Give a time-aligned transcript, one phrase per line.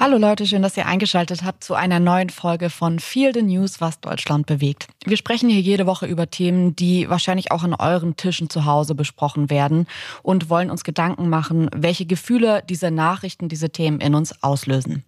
[0.00, 3.80] Hallo Leute, schön, dass ihr eingeschaltet habt zu einer neuen Folge von Feel the News,
[3.80, 4.86] was Deutschland bewegt.
[5.04, 8.94] Wir sprechen hier jede Woche über Themen, die wahrscheinlich auch an euren Tischen zu Hause
[8.94, 9.88] besprochen werden
[10.22, 15.02] und wollen uns Gedanken machen, welche Gefühle diese Nachrichten, diese Themen in uns auslösen.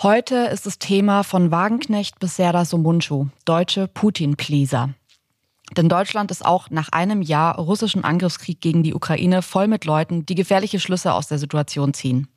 [0.00, 4.90] Heute ist das Thema von Wagenknecht bis Serdar Somuncu, deutsche Putin-Pleaser.
[5.76, 10.24] Denn Deutschland ist auch nach einem Jahr russischen Angriffskrieg gegen die Ukraine voll mit Leuten,
[10.24, 12.28] die gefährliche Schlüsse aus der Situation ziehen.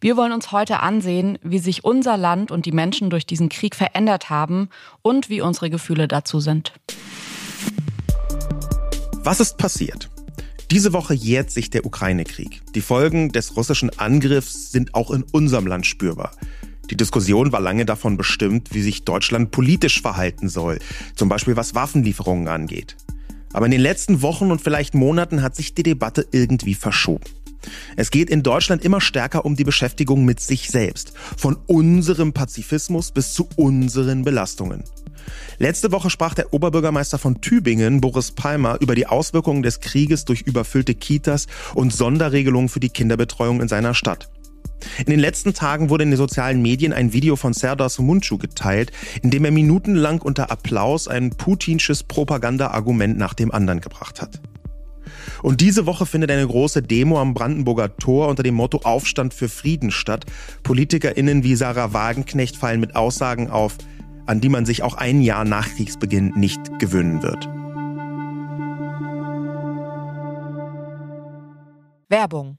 [0.00, 3.74] Wir wollen uns heute ansehen, wie sich unser Land und die Menschen durch diesen Krieg
[3.74, 4.68] verändert haben
[5.02, 6.72] und wie unsere Gefühle dazu sind.
[9.24, 10.10] Was ist passiert?
[10.70, 12.62] Diese Woche jährt sich der Ukraine-Krieg.
[12.74, 16.32] Die Folgen des russischen Angriffs sind auch in unserem Land spürbar.
[16.90, 20.78] Die Diskussion war lange davon bestimmt, wie sich Deutschland politisch verhalten soll,
[21.14, 22.96] zum Beispiel was Waffenlieferungen angeht.
[23.52, 27.24] Aber in den letzten Wochen und vielleicht Monaten hat sich die Debatte irgendwie verschoben.
[27.96, 33.12] Es geht in Deutschland immer stärker um die Beschäftigung mit sich selbst, von unserem Pazifismus
[33.12, 34.84] bis zu unseren Belastungen.
[35.58, 40.42] Letzte Woche sprach der Oberbürgermeister von Tübingen, Boris Palmer, über die Auswirkungen des Krieges durch
[40.42, 44.28] überfüllte Kitas und Sonderregelungen für die Kinderbetreuung in seiner Stadt.
[44.98, 48.90] In den letzten Tagen wurde in den sozialen Medien ein Video von Serdar Sumuncu geteilt,
[49.22, 54.40] in dem er minutenlang unter Applaus ein putinsches Propaganda-Argument nach dem anderen gebracht hat.
[55.42, 59.48] Und diese Woche findet eine große Demo am Brandenburger Tor unter dem Motto Aufstand für
[59.48, 60.24] Frieden statt.
[60.62, 63.76] PolitikerInnen wie Sarah Wagenknecht fallen mit Aussagen auf,
[64.26, 67.48] an die man sich auch ein Jahr nach Kriegsbeginn nicht gewöhnen wird.
[72.08, 72.58] Werbung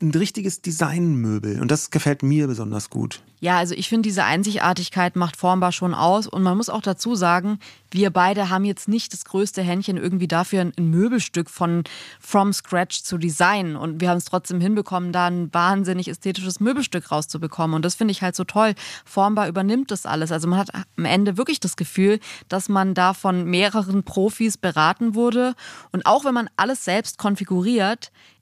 [0.00, 3.22] ein richtiges Designmöbel und das gefällt mir besonders gut.
[3.38, 6.26] Ja, also ich finde, diese Einzigartigkeit macht Formbar schon aus.
[6.26, 7.58] Und man muss auch dazu sagen,
[7.90, 11.84] wir beide haben jetzt nicht das größte Händchen irgendwie dafür, ein Möbelstück von
[12.18, 13.76] from scratch zu designen.
[13.76, 17.76] Und wir haben es trotzdem hinbekommen, da ein wahnsinnig ästhetisches Möbelstück rauszubekommen.
[17.76, 18.74] Und das finde ich halt so toll.
[19.04, 20.32] Formbar übernimmt das alles.
[20.32, 25.14] Also man hat am Ende wirklich das Gefühl, dass man da von mehreren Profis beraten
[25.14, 25.54] wurde.
[25.92, 28.10] Und auch wenn man alles selbst konfiguriert,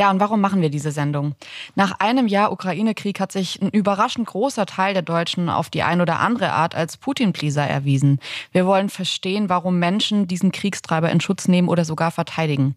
[0.00, 1.34] Ja, und warum machen wir diese Sendung?
[1.74, 6.00] Nach einem Jahr Ukraine-Krieg hat sich ein überraschend großer Teil der Deutschen auf die ein
[6.00, 8.18] oder andere Art als Putin-Pleaser erwiesen.
[8.50, 12.76] Wir wollen verstehen, warum Menschen diesen Kriegstreiber in Schutz nehmen oder sogar verteidigen.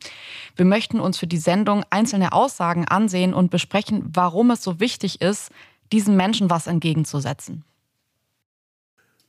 [0.58, 5.22] Wir möchten uns für die Sendung einzelne Aussagen ansehen und besprechen, warum es so wichtig
[5.22, 5.50] ist,
[5.94, 7.64] diesen Menschen was entgegenzusetzen.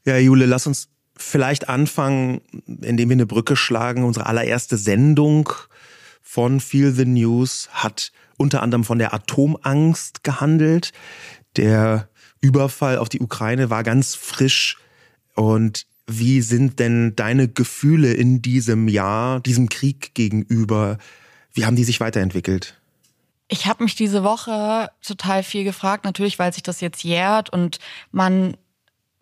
[0.05, 4.03] Ja, Jule, lass uns vielleicht anfangen, indem wir eine Brücke schlagen.
[4.03, 5.49] Unsere allererste Sendung
[6.27, 10.93] von Feel the News hat unter anderem von der Atomangst gehandelt.
[11.57, 12.09] Der
[12.41, 14.79] Überfall auf die Ukraine war ganz frisch.
[15.35, 20.99] Und wie sind denn deine Gefühle in diesem Jahr, diesem Krieg gegenüber?
[21.53, 22.81] Wie haben die sich weiterentwickelt?
[23.49, 27.79] Ich habe mich diese Woche total viel gefragt, natürlich, weil sich das jetzt jährt und
[28.11, 28.57] man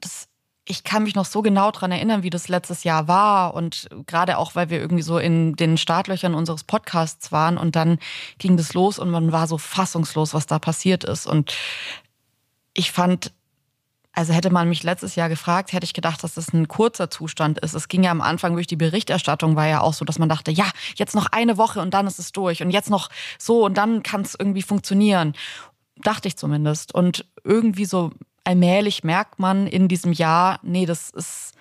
[0.00, 0.28] das
[0.64, 4.38] ich kann mich noch so genau dran erinnern, wie das letztes Jahr war und gerade
[4.38, 7.98] auch, weil wir irgendwie so in den Startlöchern unseres Podcasts waren und dann
[8.38, 11.54] ging das los und man war so fassungslos, was da passiert ist und
[12.74, 13.32] ich fand
[14.14, 17.58] also hätte man mich letztes Jahr gefragt, hätte ich gedacht, dass das ein kurzer Zustand
[17.60, 17.72] ist.
[17.72, 20.50] Es ging ja am Anfang durch die Berichterstattung, war ja auch so, dass man dachte,
[20.50, 20.66] ja,
[20.96, 24.02] jetzt noch eine Woche und dann ist es durch und jetzt noch so und dann
[24.02, 25.32] kann es irgendwie funktionieren.
[25.96, 26.94] Dachte ich zumindest.
[26.94, 28.10] Und irgendwie so
[28.44, 31.52] allmählich merkt man in diesem Jahr, nee, das ist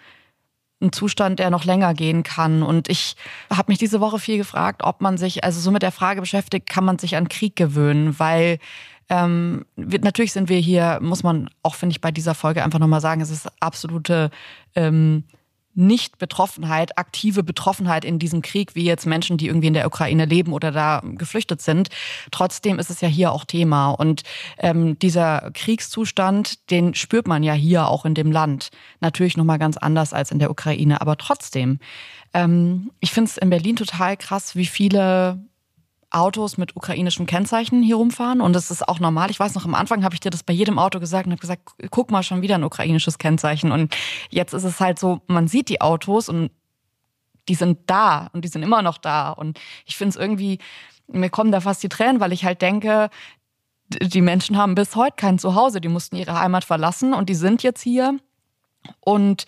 [0.82, 2.64] ein Zustand, der noch länger gehen kann.
[2.64, 3.16] Und ich
[3.52, 6.68] habe mich diese Woche viel gefragt, ob man sich, also so mit der Frage beschäftigt,
[6.68, 8.58] kann man sich an Krieg gewöhnen, weil
[9.10, 13.02] ähm, natürlich sind wir hier, muss man auch, finde ich, bei dieser Folge einfach nochmal
[13.02, 14.32] sagen, es ist absolute
[14.76, 15.26] ähm,
[15.74, 20.54] nicht-Betroffenheit, aktive Betroffenheit in diesem Krieg, wie jetzt Menschen, die irgendwie in der Ukraine leben
[20.54, 21.90] oder da geflüchtet sind.
[22.32, 23.92] Trotzdem ist es ja hier auch Thema.
[23.92, 24.24] Und
[24.58, 28.70] ähm, dieser Kriegszustand, den spürt man ja hier auch in dem Land.
[29.00, 31.80] Natürlich nochmal ganz anders als in der Ukraine, aber trotzdem.
[32.34, 35.40] Ähm, ich finde es in Berlin total krass, wie viele
[36.12, 39.32] Autos mit ukrainischem Kennzeichen hier rumfahren und das ist auch normal.
[39.32, 41.42] Ich weiß noch, am Anfang habe ich dir das bei jedem Auto gesagt und habe
[41.42, 43.72] gesagt, guck mal, schon wieder ein ukrainisches Kennzeichen.
[43.72, 43.96] Und
[44.30, 46.52] jetzt ist es halt so, man sieht die Autos und
[47.48, 49.32] die sind da und die sind immer noch da.
[49.32, 50.60] Und ich finde es irgendwie,
[51.08, 53.10] mir kommen da fast die Tränen, weil ich halt denke,
[53.90, 55.82] die Menschen haben bis heute kein Zuhause.
[55.82, 58.18] Die mussten ihre Heimat verlassen und die sind jetzt hier
[59.00, 59.46] und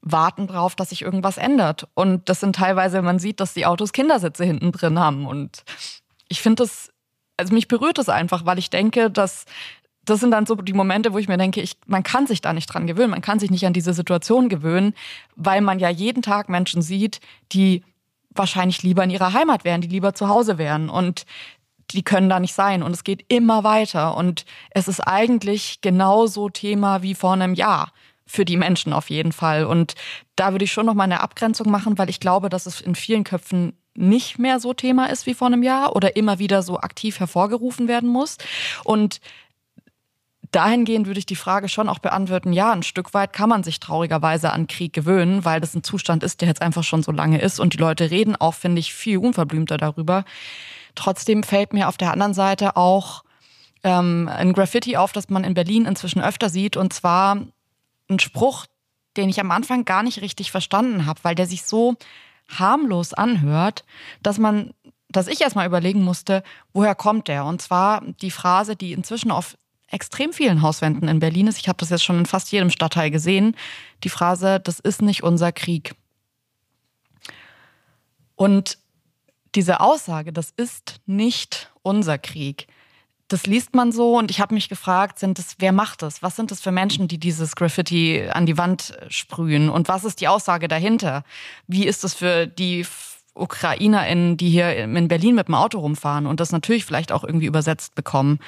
[0.00, 1.88] warten drauf, dass sich irgendwas ändert.
[1.94, 5.64] Und das sind teilweise, man sieht, dass die Autos Kindersitze hinten drin haben und
[6.32, 6.90] ich finde das,
[7.36, 9.44] also mich berührt das einfach, weil ich denke, dass
[10.04, 12.52] das sind dann so die Momente, wo ich mir denke, ich, man kann sich da
[12.52, 14.94] nicht dran gewöhnen, man kann sich nicht an diese Situation gewöhnen,
[15.36, 17.20] weil man ja jeden Tag Menschen sieht,
[17.52, 17.84] die
[18.34, 21.24] wahrscheinlich lieber in ihrer Heimat wären, die lieber zu Hause wären und
[21.90, 26.48] die können da nicht sein und es geht immer weiter und es ist eigentlich genauso
[26.48, 27.92] Thema wie vor einem Jahr
[28.26, 29.94] für die Menschen auf jeden Fall und
[30.34, 32.94] da würde ich schon noch mal eine Abgrenzung machen, weil ich glaube, dass es in
[32.94, 36.78] vielen Köpfen nicht mehr so Thema ist wie vor einem Jahr oder immer wieder so
[36.78, 38.38] aktiv hervorgerufen werden muss.
[38.84, 39.20] Und
[40.50, 43.80] dahingehend würde ich die Frage schon auch beantworten, ja, ein Stück weit kann man sich
[43.80, 47.40] traurigerweise an Krieg gewöhnen, weil das ein Zustand ist, der jetzt einfach schon so lange
[47.40, 50.24] ist und die Leute reden auch, finde ich, viel unverblümter darüber.
[50.94, 53.24] Trotzdem fällt mir auf der anderen Seite auch
[53.82, 57.38] ähm, ein Graffiti auf, das man in Berlin inzwischen öfter sieht und zwar
[58.10, 58.66] ein Spruch,
[59.16, 61.96] den ich am Anfang gar nicht richtig verstanden habe, weil der sich so
[62.58, 63.84] harmlos anhört,
[64.22, 64.72] dass man,
[65.08, 67.44] dass ich erstmal überlegen musste, woher kommt der?
[67.44, 69.56] Und zwar die Phrase, die inzwischen auf
[69.88, 71.58] extrem vielen Hauswänden in Berlin ist.
[71.58, 73.54] Ich habe das jetzt schon in fast jedem Stadtteil gesehen.
[74.04, 75.94] Die Phrase, das ist nicht unser Krieg.
[78.34, 78.78] Und
[79.54, 82.66] diese Aussage, das ist nicht unser Krieg,
[83.32, 86.22] das liest man so und ich habe mich gefragt, sind das, wer macht das?
[86.22, 89.70] Was sind das für Menschen, die dieses Graffiti an die Wand sprühen?
[89.70, 91.24] Und was ist die Aussage dahinter?
[91.66, 92.86] Wie ist es für die
[93.34, 97.46] UkrainerInnen, die hier in Berlin mit dem Auto rumfahren und das natürlich vielleicht auch irgendwie
[97.46, 98.38] übersetzt bekommen?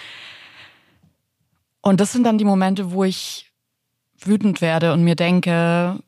[1.80, 3.50] Und das sind dann die Momente, wo ich
[4.19, 5.98] wütend werde und mir denke,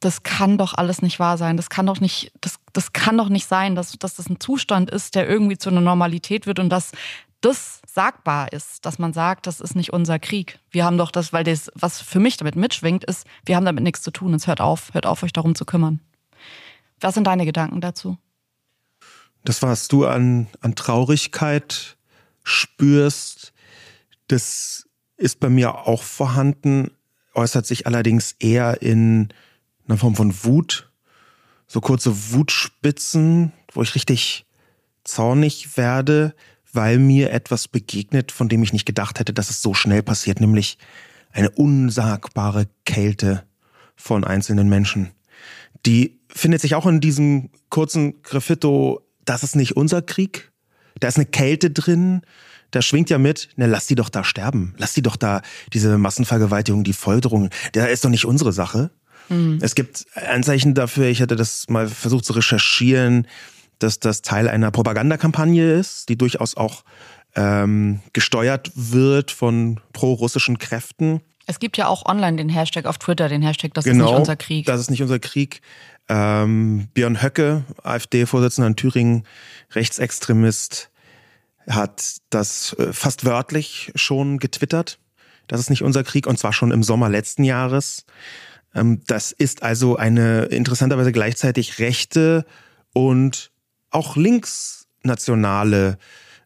[0.00, 1.56] das kann doch alles nicht wahr sein.
[1.56, 4.90] Das kann doch nicht, das, das kann doch nicht sein, dass, dass das ein Zustand
[4.90, 6.92] ist, der irgendwie zu einer Normalität wird und dass
[7.40, 10.58] das sagbar ist, dass man sagt, das ist nicht unser Krieg.
[10.70, 13.84] Wir haben doch das, weil das, was für mich damit mitschwingt, ist, wir haben damit
[13.84, 14.34] nichts zu tun.
[14.34, 16.00] Es hört auf, hört auf, euch darum zu kümmern.
[17.00, 18.18] Was sind deine Gedanken dazu?
[19.44, 21.96] Das, was du an, an Traurigkeit
[22.42, 23.52] spürst,
[24.26, 26.90] das ist bei mir auch vorhanden,
[27.34, 29.28] äußert sich allerdings eher in
[29.86, 30.90] einer Form von Wut.
[31.68, 34.46] So kurze Wutspitzen, wo ich richtig
[35.04, 36.34] zornig werde,
[36.78, 40.40] weil mir etwas begegnet, von dem ich nicht gedacht hätte, dass es so schnell passiert,
[40.40, 40.78] nämlich
[41.32, 43.42] eine unsagbare Kälte
[43.96, 45.10] von einzelnen Menschen.
[45.86, 50.52] Die findet sich auch in diesem kurzen Graffito, das ist nicht unser Krieg.
[51.00, 52.20] Da ist eine Kälte drin.
[52.70, 54.74] Da schwingt ja mit, ne, lass die doch da sterben.
[54.78, 55.42] Lass die doch da,
[55.72, 57.50] diese Massenvergewaltigung, die Folterung.
[57.74, 58.92] Der ist doch nicht unsere Sache.
[59.28, 59.58] Mhm.
[59.60, 63.26] Es gibt Anzeichen dafür, ich hatte das mal versucht zu recherchieren,
[63.78, 66.84] dass das Teil einer Propagandakampagne ist, die durchaus auch
[67.34, 71.20] ähm, gesteuert wird von pro-russischen Kräften.
[71.46, 74.18] Es gibt ja auch online den Hashtag auf Twitter, den Hashtag, das genau, ist nicht
[74.18, 74.66] unser Krieg.
[74.66, 75.62] Das ist nicht unser Krieg.
[76.08, 79.24] Ähm, Björn Höcke, AfD-Vorsitzender in Thüringen,
[79.72, 80.90] Rechtsextremist,
[81.68, 84.98] hat das äh, fast wörtlich schon getwittert.
[85.46, 88.04] Das ist nicht unser Krieg und zwar schon im Sommer letzten Jahres.
[88.74, 92.44] Ähm, das ist also eine interessanterweise gleichzeitig rechte
[92.92, 93.50] und
[93.90, 95.98] auch linksnationale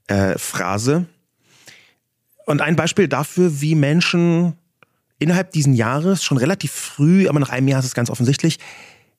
[0.07, 1.07] äh, Phrase.
[2.47, 4.55] Und ein Beispiel dafür, wie Menschen
[5.19, 8.59] innerhalb diesen Jahres schon relativ früh, aber nach einem Jahr ist es ganz offensichtlich,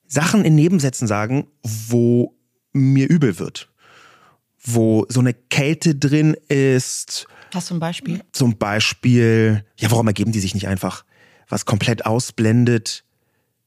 [0.06, 2.36] Sachen in Nebensätzen sagen, wo
[2.72, 3.70] mir übel wird.
[4.58, 7.26] Wo so eine Kälte drin ist.
[7.54, 8.22] Hast du ein Beispiel?
[8.32, 11.04] Zum Beispiel, ja, warum ergeben die sich nicht einfach?
[11.48, 13.04] Was komplett ausblendet,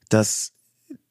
[0.09, 0.53] dass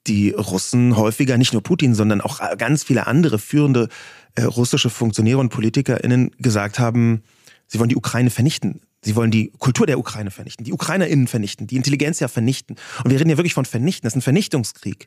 [0.07, 3.89] die Russen häufiger, nicht nur Putin, sondern auch ganz viele andere führende
[4.35, 7.23] äh, russische Funktionäre und PolitikerInnen gesagt haben,
[7.67, 8.81] sie wollen die Ukraine vernichten.
[9.03, 12.75] Sie wollen die Kultur der Ukraine vernichten, die UkrainerInnen vernichten, die Intelligenz ja vernichten.
[13.05, 14.05] Und wir reden ja wirklich von vernichten.
[14.05, 15.07] Das ist ein Vernichtungskrieg.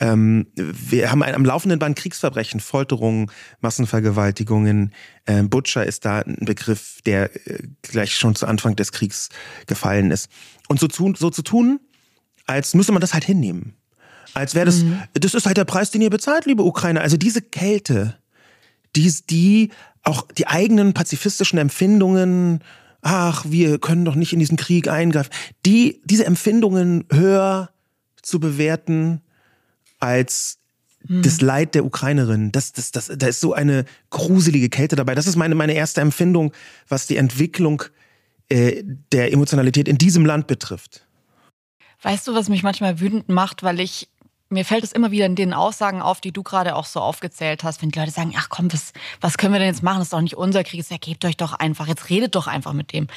[0.00, 3.30] Ähm, wir haben am laufenden Band Kriegsverbrechen, Folterungen,
[3.60, 4.92] Massenvergewaltigungen.
[5.26, 9.28] Ähm, Butcher ist da ein Begriff, der äh, gleich schon zu Anfang des Kriegs
[9.66, 10.28] gefallen ist.
[10.66, 11.78] Und so zu, so zu tun,
[12.46, 13.77] als müsste man das halt hinnehmen.
[14.38, 15.02] Als wäre das, mhm.
[15.14, 17.00] das ist halt der Preis, den ihr bezahlt, liebe Ukrainer.
[17.00, 18.16] Also diese Kälte,
[18.94, 19.70] die, die
[20.04, 22.60] auch die eigenen pazifistischen Empfindungen,
[23.02, 25.30] ach, wir können doch nicht in diesen Krieg eingreifen,
[25.66, 27.70] die, diese Empfindungen höher
[28.22, 29.22] zu bewerten
[29.98, 30.58] als
[31.08, 31.22] hm.
[31.22, 32.52] das Leid der Ukrainerin.
[32.52, 35.16] Das, das, das, da ist so eine gruselige Kälte dabei.
[35.16, 36.52] Das ist meine, meine erste Empfindung,
[36.88, 37.82] was die Entwicklung
[38.48, 41.04] äh, der Emotionalität in diesem Land betrifft.
[42.02, 44.08] Weißt du, was mich manchmal wütend macht, weil ich
[44.50, 47.64] mir fällt es immer wieder in den Aussagen auf, die du gerade auch so aufgezählt
[47.64, 49.98] hast, wenn die Leute sagen, ach komm, was, was können wir denn jetzt machen?
[49.98, 52.72] Das ist doch nicht unser Krieg, ja, gebt euch doch einfach, jetzt redet doch einfach
[52.72, 53.08] mit dem.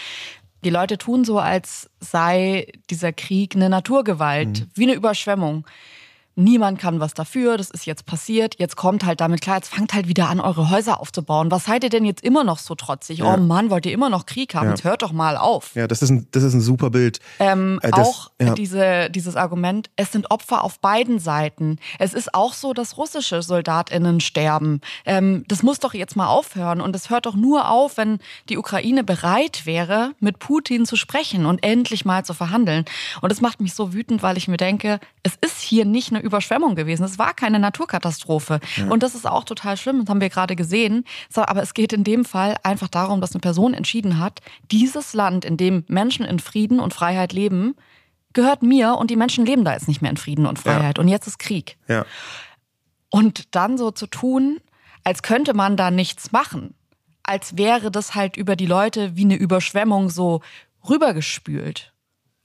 [0.64, 4.68] Die Leute tun so, als sei dieser Krieg eine Naturgewalt, mhm.
[4.76, 5.66] wie eine Überschwemmung
[6.36, 9.94] niemand kann was dafür, das ist jetzt passiert, jetzt kommt halt damit klar, jetzt fangt
[9.94, 11.52] halt wieder an, eure Häuser aufzubauen.
[11.52, 13.20] Was seid ihr denn jetzt immer noch so trotzig?
[13.20, 13.34] Ja.
[13.34, 14.66] Oh Mann, wollt ihr immer noch Krieg haben?
[14.66, 14.72] Ja.
[14.72, 15.76] Jetzt hört doch mal auf.
[15.76, 17.20] Ja, das ist ein, das ist ein super Bild.
[17.40, 18.54] Ähm, äh, das, auch ja.
[18.54, 21.78] diese, dieses Argument, es sind Opfer auf beiden Seiten.
[22.00, 24.82] Es ist auch so, dass russische SoldatInnen sterben.
[25.06, 26.82] Ähm, das muss doch jetzt mal aufhören.
[26.82, 28.20] Und es hört doch nur auf, wenn
[28.50, 32.86] die Ukraine bereit wäre, mit Putin zu sprechen und endlich mal zu verhandeln.
[33.22, 36.21] Und das macht mich so wütend, weil ich mir denke, es ist hier nicht eine
[36.22, 37.04] Überschwemmung gewesen.
[37.04, 38.60] Es war keine Naturkatastrophe.
[38.78, 38.86] Ja.
[38.86, 41.06] Und das ist auch total schlimm, das haben wir gerade gesehen.
[41.36, 44.40] Aber es geht in dem Fall einfach darum, dass eine Person entschieden hat,
[44.72, 47.76] dieses Land, in dem Menschen in Frieden und Freiheit leben,
[48.34, 50.98] gehört mir und die Menschen leben da jetzt nicht mehr in Frieden und Freiheit.
[50.98, 51.02] Ja.
[51.02, 51.78] Und jetzt ist Krieg.
[51.88, 52.06] Ja.
[53.10, 54.60] Und dann so zu tun,
[55.04, 56.74] als könnte man da nichts machen.
[57.24, 60.42] Als wäre das halt über die Leute wie eine Überschwemmung so
[60.88, 61.94] rübergespült.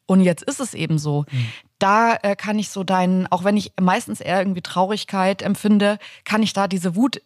[0.06, 1.24] Und jetzt ist es eben so.
[1.30, 1.46] Mhm
[1.78, 6.42] da äh, kann ich so deinen, auch wenn ich meistens eher irgendwie Traurigkeit empfinde, kann
[6.42, 7.22] ich da diese Wut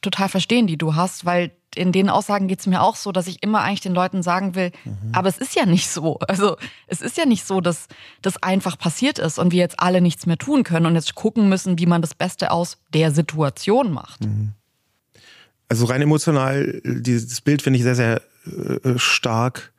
[0.00, 3.26] total verstehen, die du hast, weil in den Aussagen geht es mir auch so, dass
[3.26, 5.12] ich immer eigentlich den Leuten sagen will, mhm.
[5.12, 6.18] aber es ist ja nicht so.
[6.18, 6.56] Also
[6.86, 7.88] es ist ja nicht so, dass
[8.20, 11.48] das einfach passiert ist und wir jetzt alle nichts mehr tun können und jetzt gucken
[11.48, 14.24] müssen, wie man das Beste aus der Situation macht.
[14.24, 14.52] Mhm.
[15.68, 19.72] Also rein emotional, dieses Bild finde ich sehr, sehr äh, stark,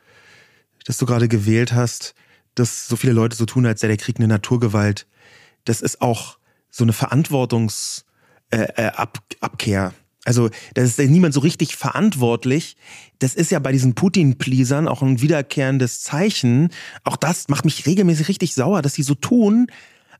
[0.85, 2.15] das du gerade gewählt hast
[2.55, 5.07] dass so viele Leute so tun, als sei der Krieg eine Naturgewalt.
[5.65, 6.37] Das ist auch
[6.69, 8.05] so eine Verantwortungsabkehr.
[8.51, 9.91] Äh, äh,
[10.25, 12.77] also da ist niemand so richtig verantwortlich.
[13.19, 16.69] Das ist ja bei diesen Putin-Pleasern auch ein wiederkehrendes Zeichen.
[17.03, 19.67] Auch das macht mich regelmäßig richtig sauer, dass sie so tun,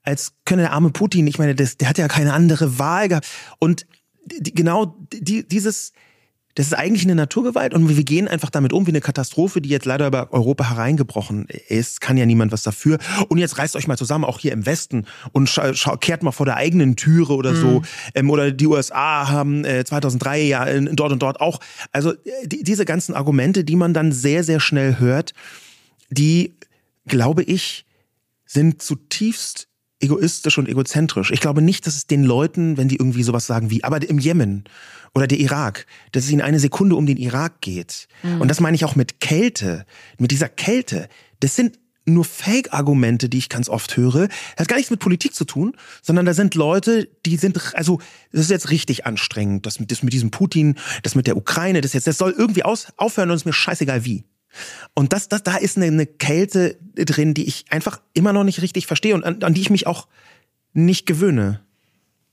[0.03, 3.27] als könne der arme Putin, ich meine, das, der hat ja keine andere Wahl gehabt.
[3.59, 3.85] Und
[4.25, 5.93] die, genau die, dieses,
[6.55, 9.69] das ist eigentlich eine Naturgewalt und wir gehen einfach damit um wie eine Katastrophe, die
[9.69, 12.00] jetzt leider über Europa hereingebrochen ist.
[12.00, 13.00] Kann ja niemand was dafür.
[13.27, 15.50] Und jetzt reißt euch mal zusammen, auch hier im Westen, und
[16.00, 17.62] kehrt mal vor der eigenen Türe oder mhm.
[17.62, 17.81] so.
[18.13, 21.60] Ähm, oder die USA haben äh, 2003 ja in, dort und dort auch.
[21.91, 25.33] Also äh, die, diese ganzen Argumente, die man dann sehr, sehr schnell hört,
[26.10, 26.53] die,
[27.07, 27.86] glaube ich,
[28.45, 29.67] sind zutiefst
[30.00, 31.31] egoistisch und egozentrisch.
[31.31, 34.19] Ich glaube nicht, dass es den Leuten, wenn die irgendwie sowas sagen wie, aber im
[34.19, 34.65] Jemen
[35.13, 38.08] oder der Irak, dass es ihnen eine Sekunde um den Irak geht.
[38.24, 38.41] Mhm.
[38.41, 39.86] Und das meine ich auch mit Kälte,
[40.17, 41.08] mit dieser Kälte.
[41.39, 44.27] Das sind nur Fake-Argumente, die ich ganz oft höre.
[44.27, 48.00] Das hat gar nichts mit Politik zu tun, sondern da sind Leute, die sind, also,
[48.32, 51.82] das ist jetzt richtig anstrengend, das mit, das mit diesem Putin, das mit der Ukraine,
[51.82, 54.25] das jetzt, das soll irgendwie aus, aufhören und es ist mir scheißegal wie.
[54.93, 58.62] Und das, das, da ist eine, eine Kälte drin, die ich einfach immer noch nicht
[58.62, 60.08] richtig verstehe und an, an die ich mich auch
[60.74, 61.62] nicht gewöhne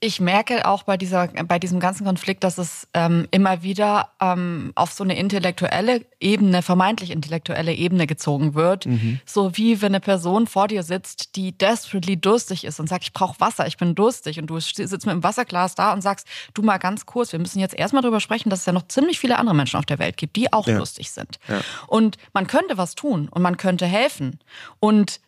[0.02, 4.73] ich merke auch bei dieser, bei diesem ganzen Konflikt, dass es ähm, immer wieder ähm,
[4.75, 8.87] auf so eine intellektuelle Ebene, vermeintlich intellektuelle Ebene gezogen wird.
[8.87, 9.21] Mhm.
[9.26, 13.12] So wie wenn eine Person vor dir sitzt, die desperately durstig ist und sagt, ich
[13.12, 14.40] brauche Wasser, ich bin durstig.
[14.40, 17.61] Und du sitzt mit einem Wasserglas da und sagst, du mal ganz kurz, wir müssen
[17.61, 20.16] jetzt erstmal darüber sprechen, dass es ja noch ziemlich viele andere Menschen auf der Welt
[20.16, 20.78] gibt, die auch ja.
[20.78, 21.38] lustig sind.
[21.47, 21.61] Ja.
[21.88, 24.38] Und man könnte was tun und man könnte helfen.
[24.78, 25.21] Und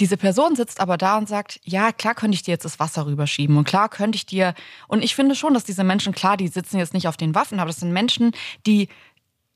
[0.00, 3.06] diese Person sitzt aber da und sagt, ja, klar könnte ich dir jetzt das Wasser
[3.06, 4.54] rüberschieben und klar könnte ich dir,
[4.88, 7.60] und ich finde schon, dass diese Menschen, klar, die sitzen jetzt nicht auf den Waffen,
[7.60, 8.32] aber das sind Menschen,
[8.66, 8.88] die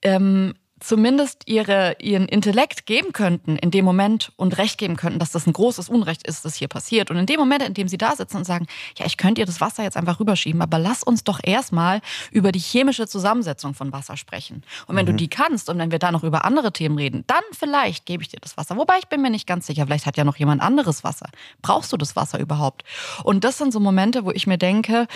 [0.02, 5.30] ähm, zumindest ihre, ihren Intellekt geben könnten in dem Moment und Recht geben könnten, dass
[5.30, 7.10] das ein großes Unrecht ist, das hier passiert.
[7.10, 8.66] Und in dem Moment, in dem sie da sitzen und sagen,
[8.98, 12.52] ja, ich könnte ihr das Wasser jetzt einfach rüberschieben, aber lass uns doch erstmal über
[12.52, 14.62] die chemische Zusammensetzung von Wasser sprechen.
[14.86, 15.12] Und wenn mhm.
[15.12, 18.22] du die kannst und wenn wir da noch über andere Themen reden, dann vielleicht gebe
[18.22, 18.76] ich dir das Wasser.
[18.76, 21.30] Wobei ich bin mir nicht ganz sicher, vielleicht hat ja noch jemand anderes Wasser.
[21.62, 22.84] Brauchst du das Wasser überhaupt?
[23.24, 25.06] Und das sind so Momente, wo ich mir denke,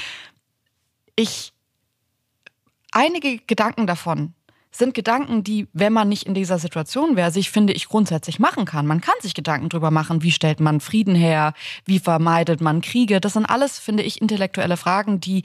[1.16, 1.52] ich
[2.92, 4.34] einige Gedanken davon
[4.70, 8.64] sind Gedanken, die, wenn man nicht in dieser Situation wäre, sich, finde ich, grundsätzlich machen
[8.64, 8.86] kann.
[8.86, 13.20] Man kann sich Gedanken drüber machen, wie stellt man Frieden her, wie vermeidet man Kriege.
[13.20, 15.42] Das sind alles, finde ich, intellektuelle Fragen, die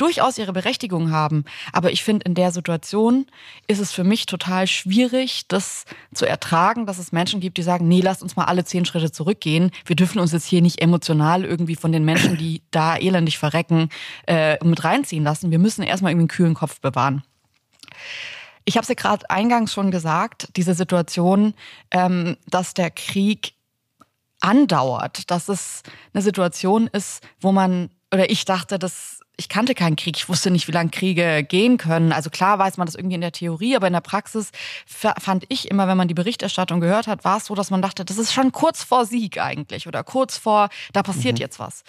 [0.00, 1.44] durchaus ihre Berechtigung haben.
[1.72, 3.26] Aber ich finde, in der Situation
[3.66, 7.86] ist es für mich total schwierig, das zu ertragen, dass es Menschen gibt, die sagen,
[7.86, 9.70] nee, lasst uns mal alle zehn Schritte zurückgehen.
[9.84, 13.90] Wir dürfen uns jetzt hier nicht emotional irgendwie von den Menschen, die da elendig verrecken,
[14.26, 15.50] äh, mit reinziehen lassen.
[15.50, 17.22] Wir müssen erstmal irgendwie einen kühlen Kopf bewahren.
[18.64, 21.54] Ich habe es ja gerade eingangs schon gesagt, diese Situation,
[21.90, 23.54] ähm, dass der Krieg
[24.40, 29.96] andauert, dass es eine Situation ist, wo man, oder ich dachte, dass ich kannte keinen
[29.96, 32.12] Krieg, ich wusste nicht, wie lange Kriege gehen können.
[32.12, 34.50] Also klar weiß man das irgendwie in der Theorie, aber in der Praxis
[34.86, 38.04] fand ich immer, wenn man die Berichterstattung gehört hat, war es so, dass man dachte,
[38.04, 41.40] das ist schon kurz vor Sieg eigentlich oder kurz vor, da passiert mhm.
[41.40, 41.84] jetzt was.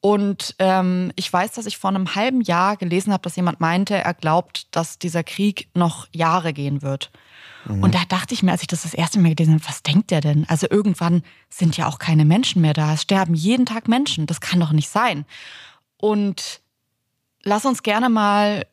[0.00, 3.96] Und ähm, ich weiß, dass ich vor einem halben Jahr gelesen habe, dass jemand meinte,
[3.96, 7.10] er glaubt, dass dieser Krieg noch Jahre gehen wird.
[7.64, 7.82] Mhm.
[7.82, 10.10] Und da dachte ich mir, als ich das das erste Mal gelesen habe, was denkt
[10.12, 10.46] der denn?
[10.48, 12.94] Also irgendwann sind ja auch keine Menschen mehr da.
[12.94, 14.26] Es sterben jeden Tag Menschen.
[14.26, 15.24] Das kann doch nicht sein.
[15.96, 16.60] Und
[17.42, 18.66] lass uns gerne mal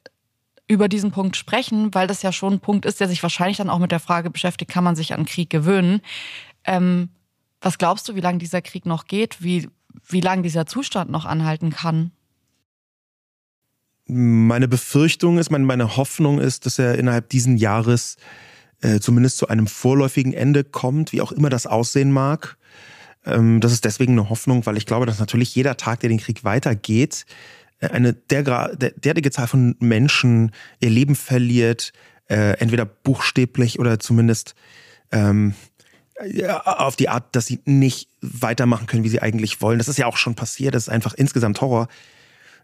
[0.67, 3.69] über diesen Punkt sprechen, weil das ja schon ein Punkt ist, der sich wahrscheinlich dann
[3.69, 6.01] auch mit der Frage beschäftigt, kann man sich an Krieg gewöhnen?
[6.63, 7.09] Ähm,
[7.61, 9.43] was glaubst du, wie lange dieser Krieg noch geht?
[9.43, 9.69] Wie,
[10.07, 12.11] wie lange dieser Zustand noch anhalten kann.
[14.07, 18.17] Meine Befürchtung ist, meine, Hoffnung ist, dass er innerhalb diesen Jahres
[18.81, 22.57] äh, zumindest zu einem vorläufigen Ende kommt, wie auch immer das aussehen mag.
[23.25, 26.19] Ähm, das ist deswegen eine Hoffnung, weil ich glaube, dass natürlich jeder Tag, der den
[26.19, 27.25] Krieg weitergeht,
[27.79, 28.43] äh, eine der,
[28.75, 31.91] der, derartige Zahl von Menschen ihr Leben verliert,
[32.29, 34.55] äh, entweder buchstäblich oder zumindest
[35.11, 35.55] ähm,
[36.63, 39.77] auf die Art, dass sie nicht weitermachen können, wie sie eigentlich wollen.
[39.77, 40.73] Das ist ja auch schon passiert.
[40.73, 41.87] Das ist einfach insgesamt Horror.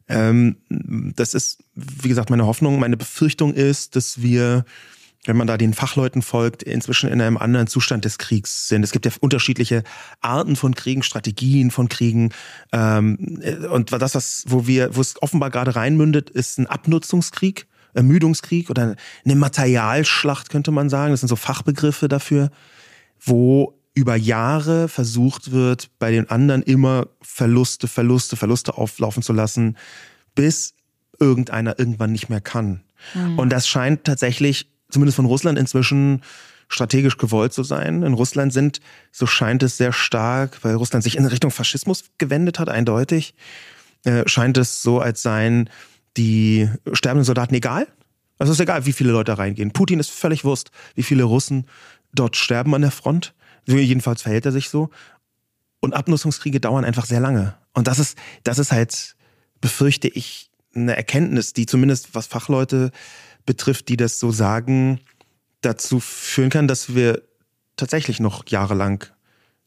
[0.08, 2.80] Ähm, das ist, wie gesagt, meine Hoffnung.
[2.80, 4.66] Meine Befürchtung ist, dass wir,
[5.26, 8.84] wenn man da den Fachleuten folgt, inzwischen in einem anderen Zustand des Kriegs sind.
[8.84, 9.84] Es gibt ja unterschiedliche
[10.22, 12.30] Arten von Kriegen, Strategien von Kriegen.
[12.72, 17.68] Ähm, und das, was, wo wir, wo es offenbar gerade reinmündet, ist ein Abnutzungskrieg.
[17.94, 21.12] Ermüdungskrieg oder eine Materialschlacht, könnte man sagen.
[21.12, 22.50] Das sind so Fachbegriffe dafür
[23.24, 29.78] wo über Jahre versucht wird, bei den anderen immer Verluste, Verluste, Verluste auflaufen zu lassen,
[30.34, 30.74] bis
[31.20, 32.84] irgendeiner irgendwann nicht mehr kann.
[33.14, 33.38] Mhm.
[33.38, 36.22] Und das scheint tatsächlich, zumindest von Russland inzwischen,
[36.68, 38.02] strategisch gewollt zu sein.
[38.02, 38.80] In Russland sind,
[39.12, 43.36] so scheint es sehr stark, weil Russland sich in Richtung Faschismus gewendet hat, eindeutig,
[44.06, 45.70] äh, scheint es so, als seien
[46.18, 47.88] die sterbenden Soldaten egal.
[48.38, 49.72] Also es ist egal, wie viele Leute reingehen.
[49.72, 51.68] Putin ist völlig Wurst, wie viele Russen
[52.14, 53.34] dort sterben an der Front.
[53.66, 54.90] Jedenfalls verhält er sich so.
[55.80, 57.56] Und Abnutzungskriege dauern einfach sehr lange.
[57.74, 59.16] Und das ist, das ist halt,
[59.62, 62.92] befürchte ich, eine Erkenntnis, die zumindest was Fachleute
[63.46, 65.02] betrifft, die das so sagen,
[65.62, 67.24] dazu führen kann, dass wir
[67.76, 69.04] tatsächlich noch jahrelang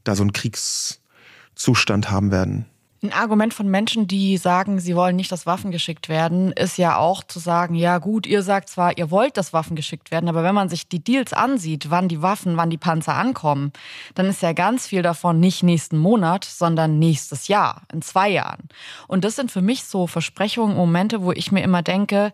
[0.03, 2.67] da so einen Kriegszustand haben werden.
[3.05, 6.97] Ein Argument von Menschen, die sagen, sie wollen nicht, dass Waffen geschickt werden, ist ja
[6.97, 10.43] auch zu sagen, ja gut, ihr sagt zwar, ihr wollt, dass Waffen geschickt werden, aber
[10.43, 13.75] wenn man sich die Deals ansieht, wann die Waffen, wann die Panzer ankommen,
[14.15, 18.71] dann ist ja ganz viel davon nicht nächsten Monat, sondern nächstes Jahr, in zwei Jahren.
[19.07, 22.33] Und das sind für mich so Versprechungen, Momente, wo ich mir immer denke,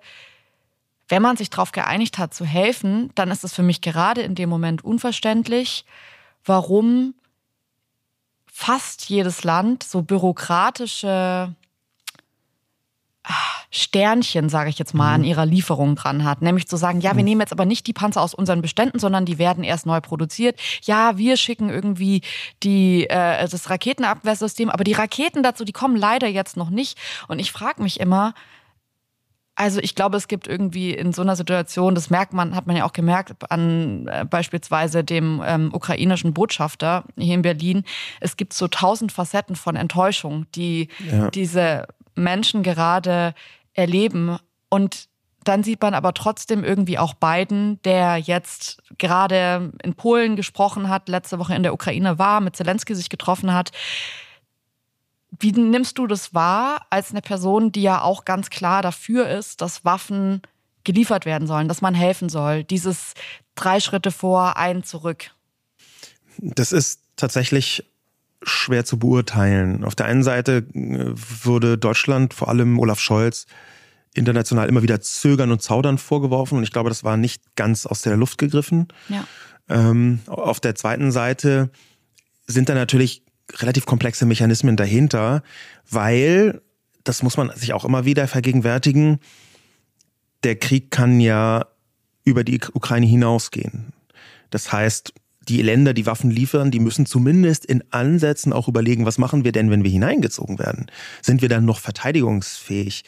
[1.09, 4.37] wenn man sich darauf geeinigt hat zu helfen, dann ist es für mich gerade in
[4.37, 5.85] dem Moment unverständlich,
[6.45, 7.15] warum
[8.61, 11.55] fast jedes Land so bürokratische
[13.23, 13.35] ah,
[13.71, 15.29] Sternchen, sage ich jetzt mal, an mhm.
[15.29, 16.43] ihrer Lieferung dran hat.
[16.43, 17.25] Nämlich zu sagen, ja, wir mhm.
[17.25, 20.61] nehmen jetzt aber nicht die Panzer aus unseren Beständen, sondern die werden erst neu produziert.
[20.83, 22.21] Ja, wir schicken irgendwie
[22.63, 26.99] die, äh, das Raketenabwehrsystem, aber die Raketen dazu, die kommen leider jetzt noch nicht.
[27.29, 28.35] Und ich frage mich immer,
[29.55, 32.77] also ich glaube, es gibt irgendwie in so einer Situation, das merkt man, hat man
[32.77, 37.85] ja auch gemerkt an äh, beispielsweise dem ähm, ukrainischen Botschafter hier in Berlin.
[38.21, 41.31] Es gibt so tausend Facetten von Enttäuschung, die ja.
[41.31, 43.35] diese Menschen gerade
[43.75, 44.39] erleben.
[44.71, 45.09] Und
[45.45, 51.09] dann sieht man aber trotzdem irgendwie auch Biden, der jetzt gerade in Polen gesprochen hat,
[51.09, 53.73] letzte Woche in der Ukraine war, mit Zelensky sich getroffen hat.
[55.39, 59.61] Wie nimmst du das wahr als eine Person, die ja auch ganz klar dafür ist,
[59.61, 60.43] dass Waffen
[60.85, 62.65] geliefert werden sollen, dass man helfen soll?
[62.65, 63.15] Dieses
[63.55, 65.31] drei Schritte vor, ein zurück.
[66.39, 67.85] Das ist tatsächlich
[68.43, 69.85] schwer zu beurteilen.
[69.85, 71.13] Auf der einen Seite äh,
[71.45, 73.47] würde Deutschland, vor allem Olaf Scholz,
[74.15, 76.59] international immer wieder Zögern und Zaudern vorgeworfen.
[76.59, 78.89] Und ich glaube, das war nicht ganz aus der Luft gegriffen.
[79.09, 79.25] Ja.
[79.69, 81.71] Ähm, auf der zweiten Seite
[82.47, 83.23] sind da natürlich
[83.59, 85.43] relativ komplexe Mechanismen dahinter,
[85.89, 86.61] weil,
[87.05, 89.19] das muss man sich auch immer wieder vergegenwärtigen,
[90.45, 91.67] der Krieg kann ja
[92.25, 93.93] über die Ukraine hinausgehen.
[94.51, 95.13] Das heißt,
[95.49, 99.53] die Länder, die Waffen liefern, die müssen zumindest in Ansätzen auch überlegen, was machen wir
[99.53, 100.87] denn, wenn wir hineingezogen werden?
[101.23, 103.05] Sind wir dann noch verteidigungsfähig?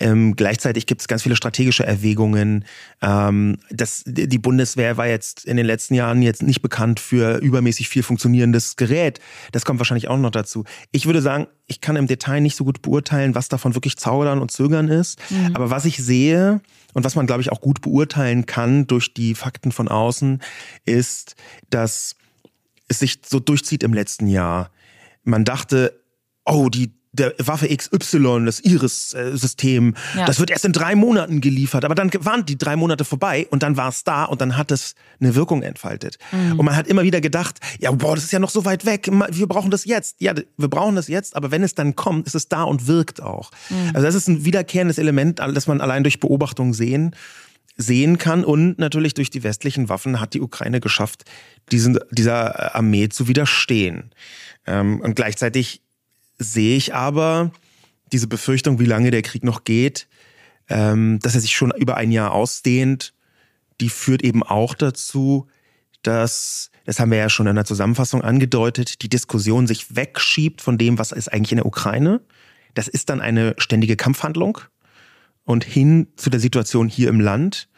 [0.00, 2.64] Ähm, gleichzeitig gibt es ganz viele strategische Erwägungen.
[3.00, 7.88] Ähm, das, die Bundeswehr war jetzt in den letzten Jahren jetzt nicht bekannt für übermäßig
[7.88, 9.20] viel funktionierendes Gerät.
[9.52, 10.64] Das kommt wahrscheinlich auch noch dazu.
[10.90, 14.40] Ich würde sagen, ich kann im Detail nicht so gut beurteilen, was davon wirklich Zaudern
[14.40, 15.18] und Zögern ist.
[15.30, 15.54] Mhm.
[15.54, 16.60] Aber was ich sehe
[16.92, 20.42] und was man, glaube ich, auch gut beurteilen kann durch die Fakten von außen,
[20.84, 21.36] ist,
[21.70, 22.16] dass
[22.88, 24.70] es sich so durchzieht im letzten Jahr.
[25.22, 26.00] Man dachte,
[26.44, 30.26] oh, die der Waffe XY, das Iris-System, ja.
[30.26, 31.84] das wird erst in drei Monaten geliefert.
[31.84, 34.70] Aber dann waren die drei Monate vorbei und dann war es da und dann hat
[34.72, 36.18] es eine Wirkung entfaltet.
[36.32, 36.58] Mhm.
[36.58, 39.08] Und man hat immer wieder gedacht, ja, boah, das ist ja noch so weit weg.
[39.30, 40.20] Wir brauchen das jetzt.
[40.20, 43.22] Ja, wir brauchen das jetzt, aber wenn es dann kommt, ist es da und wirkt
[43.22, 43.50] auch.
[43.70, 43.90] Mhm.
[43.94, 47.14] Also das ist ein wiederkehrendes Element, das man allein durch Beobachtung sehen
[47.76, 48.44] sehen kann.
[48.44, 51.24] Und natürlich durch die westlichen Waffen hat die Ukraine geschafft,
[51.72, 54.12] diesen, dieser Armee zu widerstehen.
[54.66, 55.82] Ähm, und gleichzeitig
[56.38, 57.52] sehe ich aber
[58.12, 60.08] diese Befürchtung, wie lange der Krieg noch geht,
[60.68, 63.14] ähm, dass er sich schon über ein Jahr ausdehnt,
[63.80, 65.48] die führt eben auch dazu,
[66.02, 70.78] dass, das haben wir ja schon in der Zusammenfassung angedeutet, die Diskussion sich wegschiebt von
[70.78, 72.20] dem, was ist eigentlich in der Ukraine.
[72.74, 74.58] Das ist dann eine ständige Kampfhandlung
[75.44, 77.68] und hin zu der Situation hier im Land,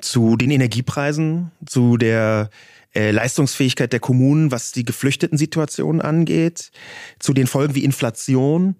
[0.00, 2.50] zu den Energiepreisen, zu der
[2.94, 6.70] äh, Leistungsfähigkeit der Kommunen, was die Geflüchteten-Situation angeht,
[7.18, 8.76] zu den Folgen wie Inflation.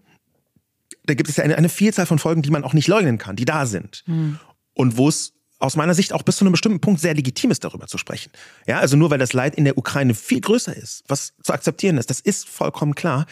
[1.04, 3.36] Da gibt es ja eine, eine Vielzahl von Folgen, die man auch nicht leugnen kann,
[3.36, 4.02] die da sind.
[4.06, 4.38] Mhm.
[4.74, 7.62] Und wo es aus meiner Sicht auch bis zu einem bestimmten Punkt sehr legitim ist,
[7.64, 8.32] darüber zu sprechen.
[8.66, 11.98] Ja, also nur weil das Leid in der Ukraine viel größer ist, was zu akzeptieren
[11.98, 13.26] ist, das ist vollkommen klar,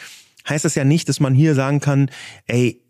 [0.48, 2.10] heißt es ja nicht, dass man hier sagen kann,
[2.46, 2.82] ey,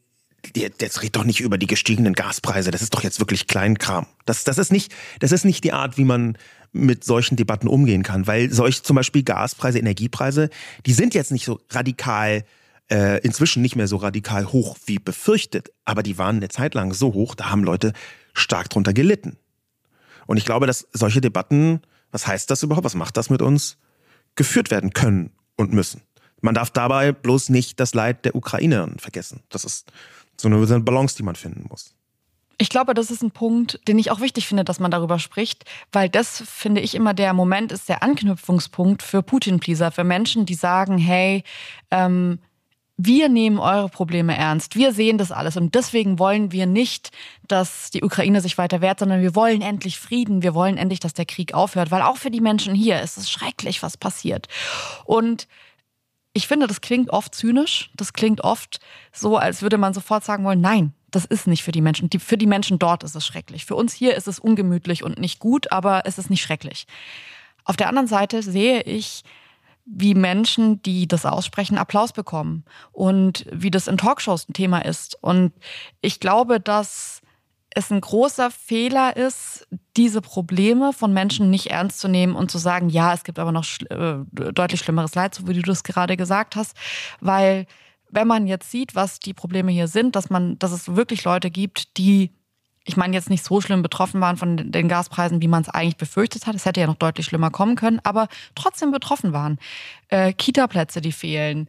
[0.56, 4.06] jetzt red doch nicht über die gestiegenen Gaspreise, das ist doch jetzt wirklich Kleinkram.
[4.24, 6.36] Das, das, ist nicht, das ist nicht die Art, wie man
[6.72, 10.50] mit solchen Debatten umgehen kann, weil solch zum Beispiel Gaspreise, Energiepreise,
[10.86, 12.44] die sind jetzt nicht so radikal,
[12.90, 16.92] äh, inzwischen nicht mehr so radikal hoch wie befürchtet, aber die waren eine Zeit lang
[16.92, 17.92] so hoch, da haben Leute
[18.34, 19.36] stark drunter gelitten.
[20.26, 21.80] Und ich glaube, dass solche Debatten,
[22.12, 23.78] was heißt das überhaupt, was macht das mit uns,
[24.36, 26.02] geführt werden können und müssen.
[26.40, 29.42] Man darf dabei bloß nicht das Leid der Ukrainer vergessen.
[29.48, 29.90] Das ist
[30.36, 31.97] so eine Balance, die man finden muss.
[32.60, 35.64] Ich glaube, das ist ein Punkt, den ich auch wichtig finde, dass man darüber spricht,
[35.92, 40.54] weil das, finde ich, immer der Moment ist, der Anknüpfungspunkt für Putin-Pleaser, für Menschen, die
[40.54, 41.44] sagen, hey,
[41.92, 42.40] ähm,
[43.00, 45.56] wir nehmen eure Probleme ernst, wir sehen das alles.
[45.56, 47.12] Und deswegen wollen wir nicht,
[47.46, 51.14] dass die Ukraine sich weiter wehrt, sondern wir wollen endlich Frieden, wir wollen endlich, dass
[51.14, 54.48] der Krieg aufhört, weil auch für die Menschen hier ist es schrecklich, was passiert.
[55.04, 55.46] Und
[56.32, 58.80] ich finde, das klingt oft zynisch, das klingt oft
[59.12, 62.10] so, als würde man sofort sagen wollen, nein, das ist nicht für die Menschen.
[62.10, 63.64] Die, für die Menschen dort ist es schrecklich.
[63.64, 66.86] Für uns hier ist es ungemütlich und nicht gut, aber es ist nicht schrecklich.
[67.64, 69.24] Auf der anderen Seite sehe ich,
[69.90, 75.16] wie Menschen, die das aussprechen, Applaus bekommen und wie das in Talkshows ein Thema ist.
[75.22, 75.52] Und
[76.02, 77.22] ich glaube, dass
[77.70, 79.66] es ein großer Fehler ist,
[79.96, 83.52] diese Probleme von Menschen nicht ernst zu nehmen und zu sagen, ja, es gibt aber
[83.52, 86.76] noch schl äh, deutlich schlimmeres Leid, so wie du das gerade gesagt hast,
[87.20, 87.66] weil
[88.10, 91.50] wenn man jetzt sieht, was die Probleme hier sind, dass man, dass es wirklich Leute
[91.50, 92.30] gibt, die,
[92.84, 95.96] ich meine, jetzt nicht so schlimm betroffen waren von den Gaspreisen, wie man es eigentlich
[95.96, 96.54] befürchtet hat.
[96.54, 99.58] Es hätte ja noch deutlich schlimmer kommen können, aber trotzdem betroffen waren.
[100.08, 101.68] Äh, Kita-Plätze, die fehlen,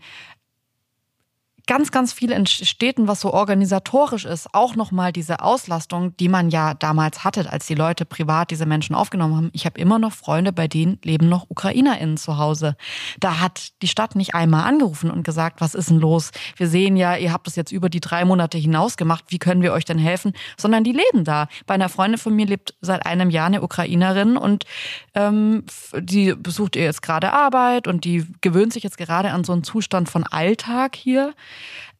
[1.69, 6.49] ganz, ganz viel in Städten, was so organisatorisch ist, auch nochmal diese Auslastung, die man
[6.49, 9.49] ja damals hatte, als die Leute privat diese Menschen aufgenommen haben.
[9.53, 12.75] Ich habe immer noch Freunde, bei denen leben noch UkrainerInnen zu Hause.
[13.19, 16.31] Da hat die Stadt nicht einmal angerufen und gesagt, was ist denn los?
[16.57, 19.61] Wir sehen ja, ihr habt das jetzt über die drei Monate hinaus gemacht, wie können
[19.61, 20.33] wir euch denn helfen?
[20.57, 21.47] Sondern die leben da.
[21.67, 24.65] Bei einer Freundin von mir lebt seit einem Jahr eine Ukrainerin und
[25.13, 29.53] ähm, die besucht ihr jetzt gerade Arbeit und die gewöhnt sich jetzt gerade an so
[29.53, 31.35] einen Zustand von Alltag hier.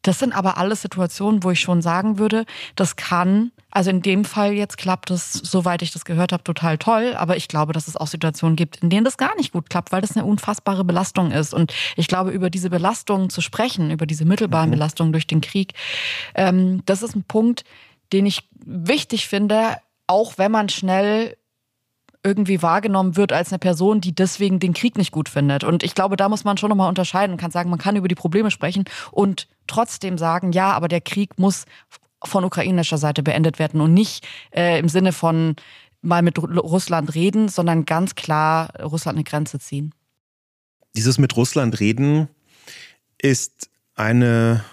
[0.02, 4.24] Das sind aber alles Situationen, wo ich schon sagen würde, das kann, also in dem
[4.24, 7.14] Fall jetzt klappt es, soweit ich das gehört habe, total toll.
[7.16, 9.92] Aber ich glaube, dass es auch Situationen gibt, in denen das gar nicht gut klappt,
[9.92, 11.52] weil das eine unfassbare Belastung ist.
[11.52, 14.74] Und ich glaube, über diese Belastungen zu sprechen, über diese mittelbaren mhm.
[14.74, 15.74] Belastungen durch den Krieg,
[16.34, 17.64] ähm, das ist ein Punkt,
[18.12, 21.36] den ich wichtig finde, auch wenn man schnell
[22.22, 25.64] irgendwie wahrgenommen wird als eine Person, die deswegen den Krieg nicht gut findet.
[25.64, 28.08] Und ich glaube, da muss man schon nochmal unterscheiden und kann sagen, man kann über
[28.08, 31.64] die Probleme sprechen und trotzdem sagen, ja, aber der Krieg muss
[32.22, 35.56] von ukrainischer Seite beendet werden und nicht äh, im Sinne von
[36.02, 39.94] mal mit Russland reden, sondern ganz klar Russland eine Grenze ziehen.
[40.96, 42.28] Dieses mit Russland reden
[43.18, 44.64] ist eine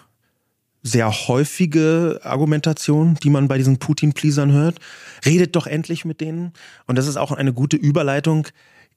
[0.84, 4.80] sehr häufige Argumentation, die man bei diesen Putin-Pleasern hört.
[5.26, 6.54] Redet doch endlich mit denen.
[6.86, 8.48] Und das ist auch eine gute Überleitung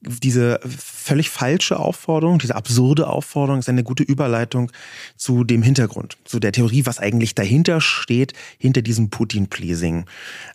[0.01, 4.71] diese völlig falsche Aufforderung, diese absurde Aufforderung ist eine gute Überleitung
[5.15, 10.05] zu dem Hintergrund, zu der Theorie, was eigentlich dahinter steht, hinter diesem Putin-Pleasing.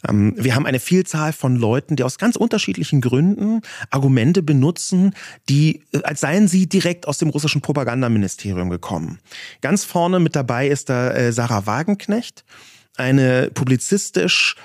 [0.08, 5.14] Ähm, wir haben eine Vielzahl von Leuten, die aus ganz unterschiedlichen Gründen Argumente benutzen,
[5.48, 9.20] die, äh, als seien sie direkt aus dem russischen Propagandaministerium gekommen.
[9.60, 12.44] Ganz vorne mit dabei ist da äh, Sarah Wagenknecht,
[12.96, 14.56] eine publizistisch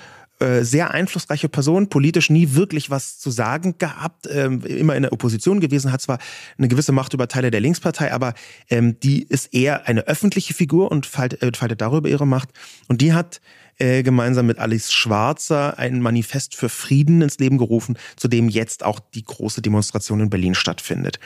[0.42, 5.12] äh, sehr einflussreiche Person, politisch nie wirklich was zu sagen gehabt, ähm, immer in der
[5.12, 6.18] Opposition gewesen, hat zwar
[6.58, 8.34] eine gewisse Macht über Teile der Linkspartei, aber
[8.68, 12.48] ähm, die ist eher eine öffentliche Figur und faltet, äh, faltet darüber ihre Macht.
[12.88, 13.40] Und die hat
[13.78, 18.84] äh, gemeinsam mit Alice Schwarzer ein Manifest für Frieden ins Leben gerufen, zu dem jetzt
[18.84, 21.20] auch die große Demonstration in Berlin stattfindet.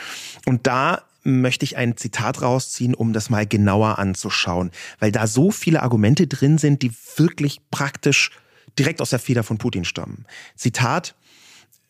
[0.44, 5.50] Und da möchte ich ein Zitat rausziehen, um das mal genauer anzuschauen, weil da so
[5.50, 8.30] viele Argumente drin sind, die wirklich praktisch
[8.78, 10.26] direkt aus der Feder von Putin stammen.
[10.54, 11.14] Zitat,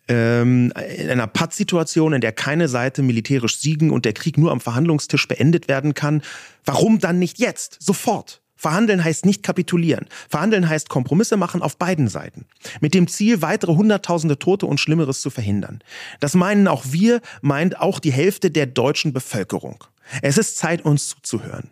[0.09, 4.61] ähm, in einer Pattsituation, in der keine Seite militärisch siegen und der Krieg nur am
[4.61, 6.23] Verhandlungstisch beendet werden kann,
[6.65, 8.41] warum dann nicht jetzt, sofort?
[8.59, 10.07] Verhandeln heißt nicht kapitulieren.
[10.31, 12.47] Verhandeln heißt Kompromisse machen auf beiden Seiten.
[12.81, 15.81] Mit dem Ziel, weitere Hunderttausende Tote und Schlimmeres zu verhindern.
[16.21, 19.85] Das meinen auch wir, meint auch die Hälfte der deutschen Bevölkerung.
[20.23, 21.69] Es ist Zeit, uns zuzuhören.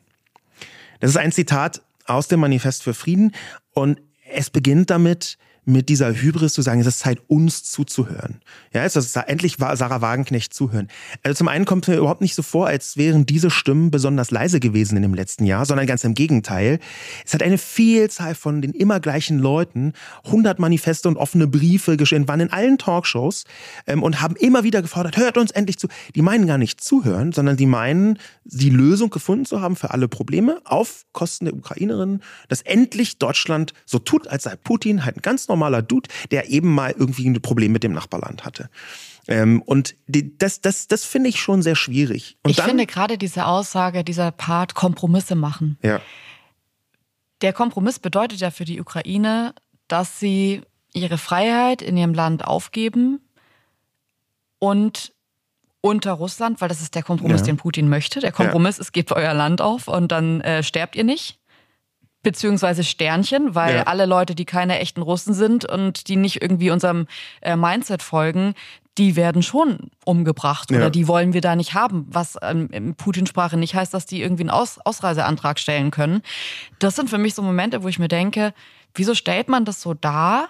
[1.01, 3.35] Das ist ein Zitat aus dem Manifest für Frieden
[3.73, 4.01] und
[4.35, 8.41] es beginnt damit, mit dieser Hybris zu sagen, es ist Zeit, uns zuzuhören.
[8.73, 10.89] Ja, es ist endlich Sarah Wagenknecht zuhören.
[11.23, 14.61] Also zum einen kommt mir überhaupt nicht so vor, als wären diese Stimmen besonders leise
[14.61, 16.79] gewesen in dem letzten Jahr, sondern ganz im Gegenteil.
[17.25, 19.93] Es hat eine Vielzahl von den immer gleichen Leuten,
[20.25, 23.45] 100 Manifeste und offene Briefe geschehen, waren in allen Talkshows
[23.87, 25.89] ähm, und haben immer wieder gefordert, hört uns endlich zu.
[26.15, 30.09] Die meinen gar nicht zuhören, sondern die meinen, die Lösung gefunden zu haben für alle
[30.09, 35.23] Probleme auf Kosten der Ukrainerinnen, dass endlich Deutschland so tut, als sei Putin halt ein
[35.23, 38.69] ganz normaler Dude, der eben mal irgendwie ein Problem mit dem Nachbarland hatte.
[39.27, 42.37] Ähm, und die, das, das, das finde ich schon sehr schwierig.
[42.43, 45.79] Und ich dann, finde gerade diese Aussage, dieser Part Kompromisse machen.
[45.83, 46.01] Ja.
[47.41, 49.55] Der Kompromiss bedeutet ja für die Ukraine,
[49.89, 50.63] dass sie
[50.93, 53.21] ihre Freiheit in ihrem Land aufgeben
[54.59, 55.13] und
[55.81, 57.47] unter Russland, weil das ist der Kompromiss, ja.
[57.47, 58.21] den Putin möchte.
[58.21, 58.83] Der Kompromiss ja.
[58.83, 61.39] ist, gebt euer Land auf und dann äh, sterbt ihr nicht
[62.25, 63.83] beziehungsweise Sternchen, weil ja.
[63.85, 67.07] alle Leute, die keine echten Russen sind und die nicht irgendwie unserem
[67.41, 68.55] äh, Mindset folgen,
[68.99, 70.91] die werden schon umgebracht oder ja.
[70.91, 74.45] die wollen wir da nicht haben, was ähm, in Putin-Sprache nicht heißt, dass die irgendwie
[74.45, 76.23] einen Aus Ausreiseantrag stellen können.
[76.79, 78.55] Das sind für mich so Momente, wo ich mir denke,
[78.95, 80.49] wieso stellt man das so dar,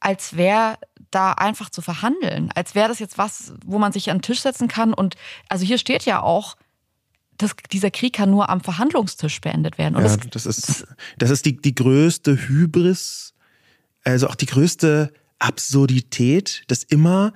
[0.00, 0.76] als wäre
[1.10, 4.40] da einfach zu verhandeln, als wäre das jetzt was, wo man sich an den Tisch
[4.40, 5.16] setzen kann und
[5.48, 6.56] also hier steht ja auch,
[7.38, 9.96] das, dieser Krieg kann nur am Verhandlungstisch beendet werden.
[9.96, 10.86] Und ja, das, das, ist,
[11.18, 13.34] das ist die, die größte Hybris,
[14.04, 17.32] also auch die größte Absurdität, dass immer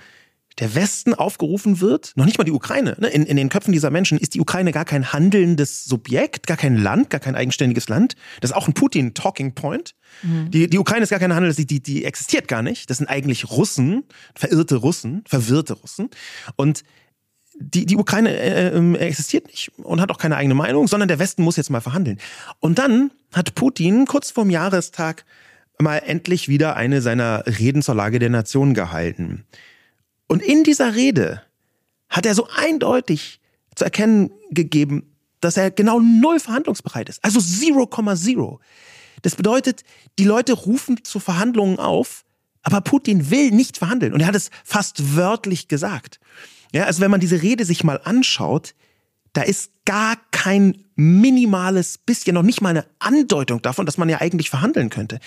[0.59, 2.97] der Westen aufgerufen wird, noch nicht mal die Ukraine.
[2.99, 3.09] Ne?
[3.09, 6.77] In, in den Köpfen dieser Menschen ist die Ukraine gar kein handelndes Subjekt, gar kein
[6.77, 8.15] Land, gar kein eigenständiges Land.
[8.41, 9.95] Das ist auch ein Putin-Talking Point.
[10.23, 10.51] Mhm.
[10.51, 12.91] Die, die Ukraine ist gar kein Handel, die, die, die existiert gar nicht.
[12.91, 16.11] Das sind eigentlich Russen, verirrte Russen, verwirrte Russen.
[16.57, 16.83] Und
[17.61, 21.19] die, die Ukraine äh, äh, existiert nicht und hat auch keine eigene Meinung, sondern der
[21.19, 22.19] Westen muss jetzt mal verhandeln.
[22.59, 25.25] Und dann hat Putin kurz vorm Jahrestag
[25.79, 29.45] mal endlich wieder eine seiner Reden zur Lage der Nation gehalten.
[30.27, 31.43] Und in dieser Rede
[32.09, 33.41] hat er so eindeutig
[33.75, 37.23] zu erkennen gegeben, dass er genau null verhandlungsbereit ist.
[37.25, 38.59] Also 0,0.
[39.23, 39.85] Das bedeutet,
[40.19, 42.25] die Leute rufen zu Verhandlungen auf,
[42.63, 44.13] aber Putin will nicht verhandeln.
[44.13, 46.21] Und er hat es fast wörtlich gesagt.
[46.73, 48.75] Ja, also wenn man diese Rede sich mal anschaut,
[49.33, 54.21] da ist gar kein minimales bisschen, noch nicht mal eine Andeutung davon, dass man ja
[54.21, 55.21] eigentlich verhandeln könnte.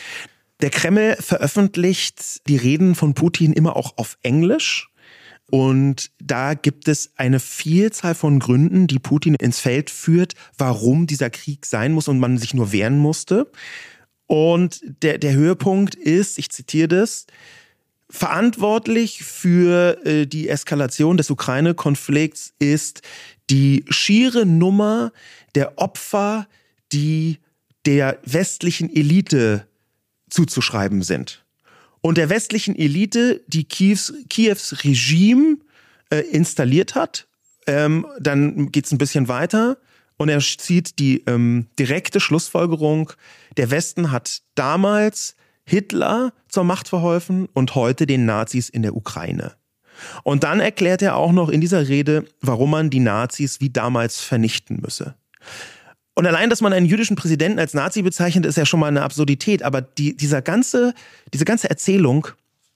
[0.62, 4.90] Der Kreml veröffentlicht die Reden von Putin immer auch auf Englisch.
[5.52, 11.30] Und da gibt es eine Vielzahl von Gründen, die Putin ins Feld führt, warum dieser
[11.30, 13.52] Krieg sein muss und man sich nur wehren musste.
[14.26, 17.28] Und der, der Höhepunkt ist, ich zitiere das,
[18.10, 23.02] verantwortlich für äh, die Eskalation des Ukraine-Konflikts ist
[23.50, 25.12] die schiere Nummer
[25.56, 26.48] der Opfer,
[26.92, 27.40] die
[27.86, 29.68] der westlichen Elite
[30.30, 31.44] zuzuschreiben sind.
[32.02, 35.58] Und der westlichen Elite, die Kiews, Kiews Regime
[36.10, 37.28] äh, installiert hat.
[37.66, 39.78] Ähm, dann geht es ein bisschen weiter
[40.18, 43.14] und er zieht die ähm, direkte Schlussfolgerung,
[43.58, 49.54] der Westen hat damals Hitler zur Macht verholfen und heute den Nazis in der Ukraine.
[50.24, 54.20] Und dann erklärt er auch noch in dieser Rede, warum man die Nazis wie damals
[54.20, 55.16] vernichten müsse.
[56.16, 59.02] Und allein, dass man einen jüdischen Präsidenten als Nazi bezeichnet, ist ja schon mal eine
[59.02, 59.64] Absurdität.
[59.64, 60.94] Aber die, dieser ganze,
[61.34, 62.28] diese ganze Erzählung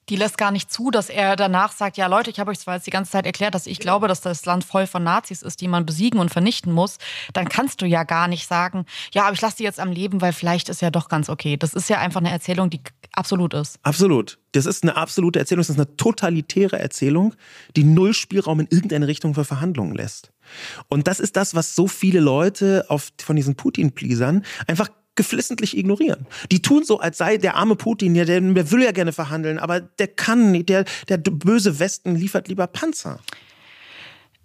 [0.10, 2.76] die lässt gar nicht zu, dass er danach sagt, ja Leute, ich habe euch zwar
[2.76, 5.62] jetzt die ganze Zeit erklärt, dass ich glaube, dass das Land voll von Nazis ist,
[5.62, 6.98] die man besiegen und vernichten muss,
[7.34, 10.22] dann kannst du ja gar nicht sagen, ja, aber ich lasse die jetzt am Leben,
[10.22, 11.58] weil vielleicht ist ja doch ganz okay.
[11.58, 13.80] Das ist ja einfach eine Erzählung, die absolut ist.
[13.84, 14.40] Absolut.
[14.54, 17.36] Das ist eine absolute Erzählung, das ist eine totalitäre Erzählung,
[17.76, 20.32] die null Spielraum in irgendeine Richtung für Verhandlungen lässt.
[20.88, 26.26] Und das ist das, was so viele Leute auf, von diesen Putin-Pleasern einfach geflissentlich ignorieren.
[26.52, 29.60] Die tun so, als sei der arme Putin, ja, der, der will ja gerne verhandeln,
[29.60, 33.20] aber der kann nicht, der, der böse Westen liefert lieber Panzer.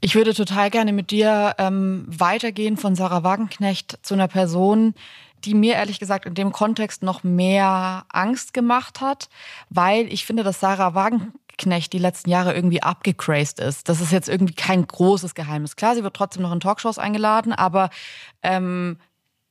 [0.01, 4.95] Ich würde total gerne mit dir ähm, weitergehen von Sarah Wagenknecht zu einer Person,
[5.45, 9.29] die mir ehrlich gesagt in dem Kontext noch mehr Angst gemacht hat,
[9.71, 13.89] weil ich finde, dass Sarah Wagenknecht die letzten Jahre irgendwie abgecrazed ist.
[13.89, 15.77] Das ist jetzt irgendwie kein großes Geheimnis.
[15.77, 17.91] Klar, sie wird trotzdem noch in Talkshows eingeladen, aber
[18.43, 18.99] ähm,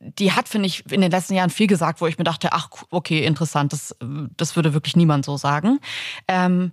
[0.01, 2.69] die hat, finde ich, in den letzten Jahren viel gesagt, wo ich mir dachte, ach,
[2.89, 3.95] okay, interessant, das,
[4.35, 5.79] das würde wirklich niemand so sagen.
[6.27, 6.71] Ähm,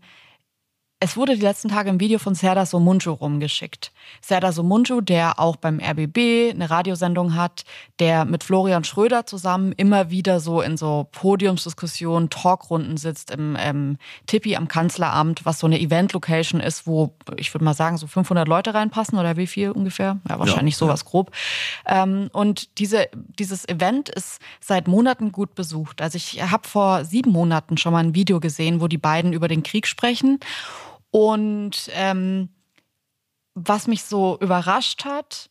[1.00, 3.92] es wurde die letzten Tage ein Video von Serdar Somuncu rumgeschickt.
[4.20, 7.64] Serdar Somuncu, der auch beim RBB eine Radiosendung hat,
[8.00, 13.98] der mit Florian Schröder zusammen immer wieder so in so Podiumsdiskussionen, Talkrunden sitzt im ähm,
[14.26, 18.48] Tippi am Kanzleramt, was so eine Event-Location ist, wo ich würde mal sagen so 500
[18.48, 20.18] Leute reinpassen oder wie viel ungefähr?
[20.28, 21.10] Ja, wahrscheinlich ja, sowas ja.
[21.10, 21.30] grob.
[21.86, 26.02] Ähm, und diese, dieses Event ist seit Monaten gut besucht.
[26.02, 29.46] Also ich habe vor sieben Monaten schon mal ein Video gesehen, wo die beiden über
[29.46, 30.40] den Krieg sprechen.
[31.10, 32.50] Und ähm,
[33.54, 35.50] was mich so überrascht hat,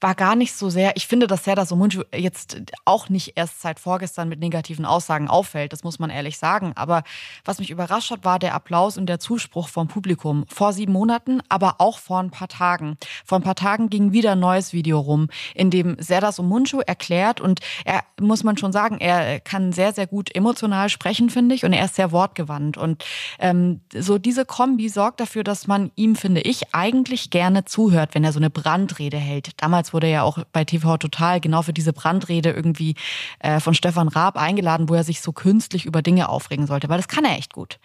[0.00, 3.78] war gar nicht so sehr, ich finde, dass Serdar Somuncu jetzt auch nicht erst seit
[3.78, 6.72] vorgestern mit negativen Aussagen auffällt, das muss man ehrlich sagen.
[6.74, 7.02] Aber
[7.44, 10.44] was mich überrascht hat, war der Applaus und der Zuspruch vom Publikum.
[10.48, 12.96] Vor sieben Monaten, aber auch vor ein paar Tagen.
[13.24, 17.40] Vor ein paar Tagen ging wieder ein neues Video rum, in dem Serdar Somuncu erklärt
[17.40, 21.64] und er, muss man schon sagen, er kann sehr, sehr gut emotional sprechen, finde ich,
[21.64, 22.78] und er ist sehr wortgewandt.
[22.78, 23.04] Und
[23.38, 28.24] ähm, so diese Kombi sorgt dafür, dass man ihm, finde ich, eigentlich gerne zuhört, wenn
[28.24, 29.50] er so eine Brandrede hält.
[29.58, 32.94] Damals wurde er ja auch bei TV Total genau für diese Brandrede irgendwie
[33.40, 36.98] äh, von Stefan Raab eingeladen, wo er sich so künstlich über Dinge aufregen sollte, weil
[36.98, 37.78] das kann er echt gut.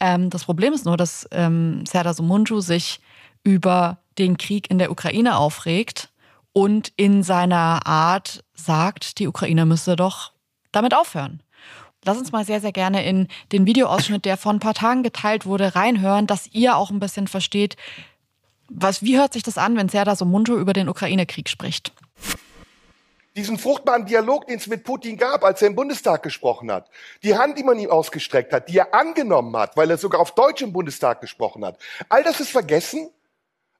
[0.00, 3.00] Ähm, das Problem ist nur, dass ähm, Serdar Somuncu sich
[3.42, 6.10] über den Krieg in der Ukraine aufregt
[6.52, 10.32] und in seiner Art sagt, die Ukraine müsse doch
[10.72, 11.40] damit aufhören.
[12.04, 15.46] Lass uns mal sehr, sehr gerne in den Videoausschnitt, der vor ein paar Tagen geteilt
[15.46, 17.76] wurde, reinhören, dass ihr auch ein bisschen versteht,
[18.68, 21.92] was, wie hört sich das an, wenn Serdar Somuncu über den Ukraine-Krieg spricht?
[23.36, 26.88] Diesen fruchtbaren Dialog, den es mit Putin gab, als er im Bundestag gesprochen hat.
[27.24, 30.36] Die Hand, die man ihm ausgestreckt hat, die er angenommen hat, weil er sogar auf
[30.36, 31.78] Deutsch im Bundestag gesprochen hat.
[32.08, 33.10] All das ist vergessen.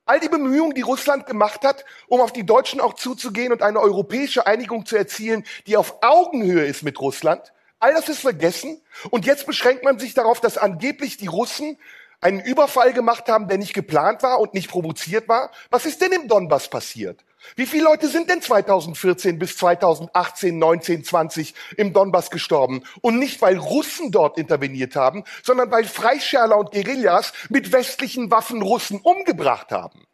[0.06, 3.80] All die Bemühungen, die Russland gemacht hat, um auf die Deutschen auch zuzugehen und eine
[3.80, 7.52] europäische Einigung zu erzielen, die auf Augenhöhe ist mit Russland.
[7.78, 8.82] All das ist vergessen.
[9.10, 11.78] Und jetzt beschränkt man sich darauf, dass angeblich die Russen
[12.24, 15.50] einen Überfall gemacht haben, der nicht geplant war und nicht provoziert war.
[15.70, 17.22] Was ist denn im Donbass passiert?
[17.54, 22.82] Wie viele Leute sind denn 2014 bis 2018, 19, 20 im Donbass gestorben?
[23.02, 28.62] Und nicht, weil Russen dort interveniert haben, sondern weil Freischärler und Guerillas mit westlichen Waffen
[28.62, 30.06] Russen umgebracht haben.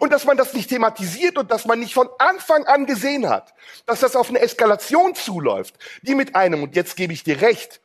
[0.00, 3.54] Und dass man das nicht thematisiert und dass man nicht von Anfang an gesehen hat,
[3.86, 7.80] dass das auf eine Eskalation zuläuft, die mit einem, und jetzt gebe ich dir recht,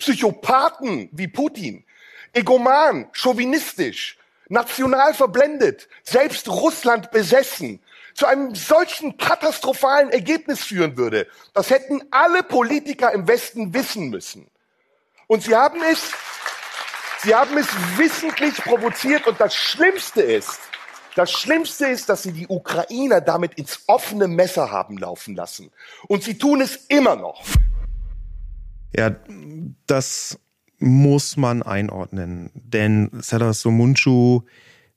[0.00, 1.84] Psychopathen wie Putin
[2.34, 4.18] egoman, chauvinistisch,
[4.48, 7.80] national verblendet, selbst Russland besessen,
[8.14, 11.26] zu einem solchen katastrophalen Ergebnis führen würde.
[11.52, 14.48] Das hätten alle Politiker im Westen wissen müssen.
[15.26, 16.12] Und sie haben es,
[17.22, 20.60] sie haben es wissentlich provoziert und das Schlimmste ist,
[21.16, 25.70] das Schlimmste ist, dass sie die Ukrainer damit ins offene Messer haben laufen lassen.
[26.08, 27.42] Und sie tun es immer noch.
[28.96, 29.14] Ja,
[29.86, 30.38] das
[30.78, 32.50] muss man einordnen.
[32.54, 34.42] Denn Serdar Somuncu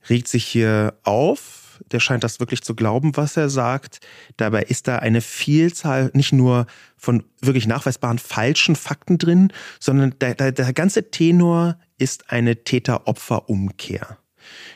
[0.09, 3.99] regt sich hier auf der scheint das wirklich zu glauben, was er sagt.
[4.38, 10.36] Dabei ist da eine Vielzahl nicht nur von wirklich nachweisbaren falschen Fakten drin, sondern der,
[10.36, 14.17] der, der ganze Tenor ist eine Täter-Opfer-Umkehr.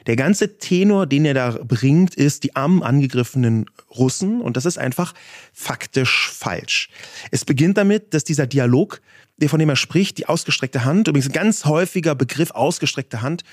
[0.08, 3.66] Der ganze Tenor, den er da bringt, ist die armen angegriffenen
[3.96, 5.14] Russen und das ist einfach
[5.54, 6.90] faktisch falsch.
[7.30, 9.02] Es beginnt damit, dass dieser Dialog,
[9.46, 13.44] von dem er spricht, die ausgestreckte Hand, übrigens ein ganz häufiger Begriff ausgestreckte Hand,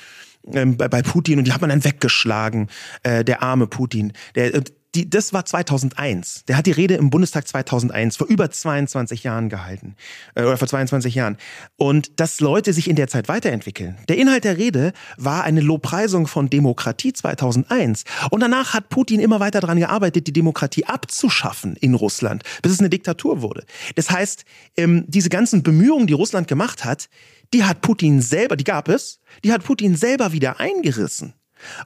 [0.53, 2.69] ähm, bei, Putin und die hat man dann weggeschlagen,
[3.03, 4.12] äh, der arme Putin.
[4.35, 4.62] Der,
[4.95, 6.45] die, das war 2001.
[6.49, 9.97] Der hat die Rede im Bundestag 2001 vor über 22 Jahren gehalten
[10.34, 11.36] äh, oder vor 22 Jahren.
[11.76, 13.97] Und dass Leute sich in der Zeit weiterentwickeln.
[14.09, 18.05] Der Inhalt der Rede war eine Lobpreisung von Demokratie 2001.
[18.30, 22.80] Und danach hat Putin immer weiter daran gearbeitet, die Demokratie abzuschaffen in Russland, bis es
[22.80, 23.64] eine Diktatur wurde.
[23.95, 24.45] Das heißt,
[24.76, 27.09] ähm, diese ganzen Bemühungen, die Russland gemacht hat,
[27.55, 31.34] die hat Putin selber, die gab es, die hat Putin selber wieder eingerissen.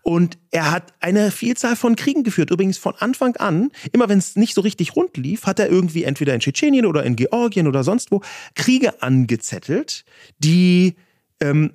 [0.02, 2.50] Und er hat eine Vielzahl von Kriegen geführt.
[2.50, 6.04] Übrigens von Anfang an, immer wenn es nicht so richtig rund lief, hat er irgendwie
[6.04, 8.20] entweder in Tschetschenien oder in Georgien oder sonst wo
[8.54, 10.04] Kriege angezettelt,
[10.38, 10.96] die
[11.40, 11.72] ähm,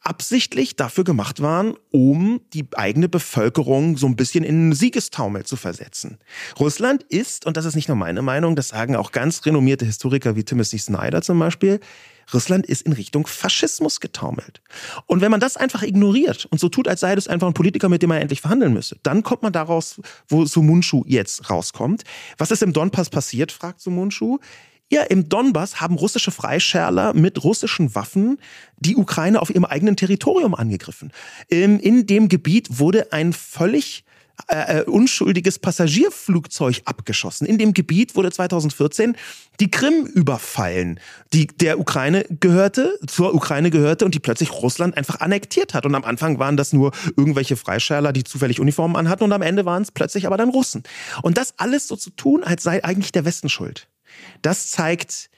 [0.00, 6.18] absichtlich dafür gemacht waren, um die eigene Bevölkerung so ein bisschen in Siegestaumel zu versetzen.
[6.58, 10.36] Russland ist, und das ist nicht nur meine Meinung, das sagen auch ganz renommierte Historiker
[10.36, 11.80] wie Timothy Snyder zum Beispiel,
[12.34, 14.60] Russland ist in Richtung Faschismus getaumelt.
[15.06, 17.88] Und wenn man das einfach ignoriert und so tut, als sei das einfach ein Politiker,
[17.88, 22.02] mit dem man endlich verhandeln müsse, dann kommt man daraus, wo Sumunchu jetzt rauskommt.
[22.38, 24.38] Was ist im Donbass passiert, fragt Sumunchu.
[24.88, 28.38] Ja, im Donbass haben russische Freischärler mit russischen Waffen
[28.78, 31.12] die Ukraine auf ihrem eigenen Territorium angegriffen.
[31.48, 34.04] In dem Gebiet wurde ein völlig
[34.48, 37.46] äh, äh, unschuldiges Passagierflugzeug abgeschossen.
[37.46, 39.16] In dem Gebiet wurde 2014
[39.60, 41.00] die Krim überfallen,
[41.32, 45.86] die der Ukraine gehörte, zur Ukraine gehörte und die plötzlich Russland einfach annektiert hat.
[45.86, 49.64] Und am Anfang waren das nur irgendwelche Freischärler, die zufällig Uniformen anhatten und am Ende
[49.64, 50.82] waren es plötzlich aber dann Russen.
[51.22, 53.88] Und das alles so zu tun, als sei eigentlich der Westen schuld.
[54.42, 55.30] Das zeigt,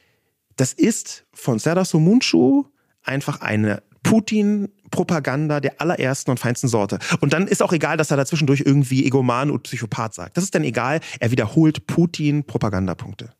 [0.57, 2.65] das ist von Serdar Somuncu
[3.03, 6.99] einfach eine Putin-Propaganda der allerersten und feinsten Sorte.
[7.21, 10.37] Und dann ist auch egal, dass er dazwischendurch irgendwie Egoman und Psychopath sagt.
[10.37, 11.01] Das ist dann egal.
[11.21, 13.31] Er wiederholt Putin-Propagandapunkte.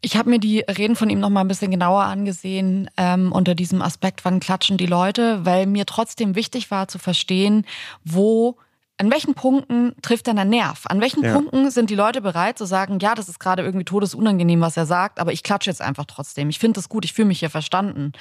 [0.00, 3.54] Ich habe mir die Reden von ihm noch mal ein bisschen genauer angesehen ähm, unter
[3.54, 7.64] diesem Aspekt, wann klatschen die Leute, weil mir trotzdem wichtig war zu verstehen,
[8.04, 8.58] wo
[8.96, 10.84] an welchen Punkten trifft denn der Nerv?
[10.86, 11.32] An welchen ja.
[11.32, 14.86] Punkten sind die Leute bereit zu sagen, ja, das ist gerade irgendwie todesunangenehm, was er
[14.86, 16.48] sagt, aber ich klatsche jetzt einfach trotzdem.
[16.48, 18.12] Ich finde das gut, ich fühle mich hier verstanden.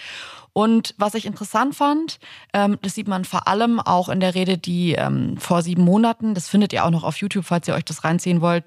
[0.51, 2.19] Und was ich interessant fand,
[2.53, 6.33] ähm, das sieht man vor allem auch in der Rede, die ähm, vor sieben Monaten,
[6.33, 8.65] das findet ihr auch noch auf YouTube, falls ihr euch das reinziehen wollt.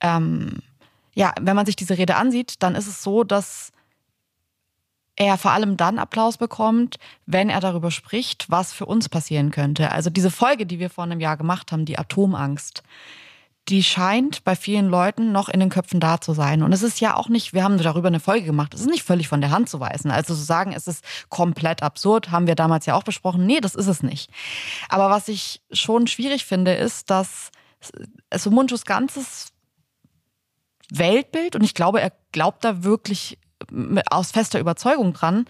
[0.00, 0.58] Ähm,
[1.14, 3.72] ja, wenn man sich diese Rede ansieht, dann ist es so, dass
[5.16, 9.90] er vor allem dann Applaus bekommt, wenn er darüber spricht, was für uns passieren könnte.
[9.90, 12.82] Also diese Folge, die wir vor einem Jahr gemacht haben, die Atomangst,
[13.68, 16.62] die scheint bei vielen Leuten noch in den Köpfen da zu sein.
[16.62, 19.02] Und es ist ja auch nicht, wir haben darüber eine Folge gemacht, es ist nicht
[19.02, 20.10] völlig von der Hand zu weisen.
[20.10, 23.44] Also zu sagen, es ist komplett absurd, haben wir damals ja auch besprochen.
[23.44, 24.30] Nee, das ist es nicht.
[24.88, 27.50] Aber was ich schon schwierig finde, ist, dass
[28.32, 29.52] Sumunchus ganzes
[30.90, 33.38] Weltbild, und ich glaube, er glaubt da wirklich
[34.10, 35.46] aus fester Überzeugung dran,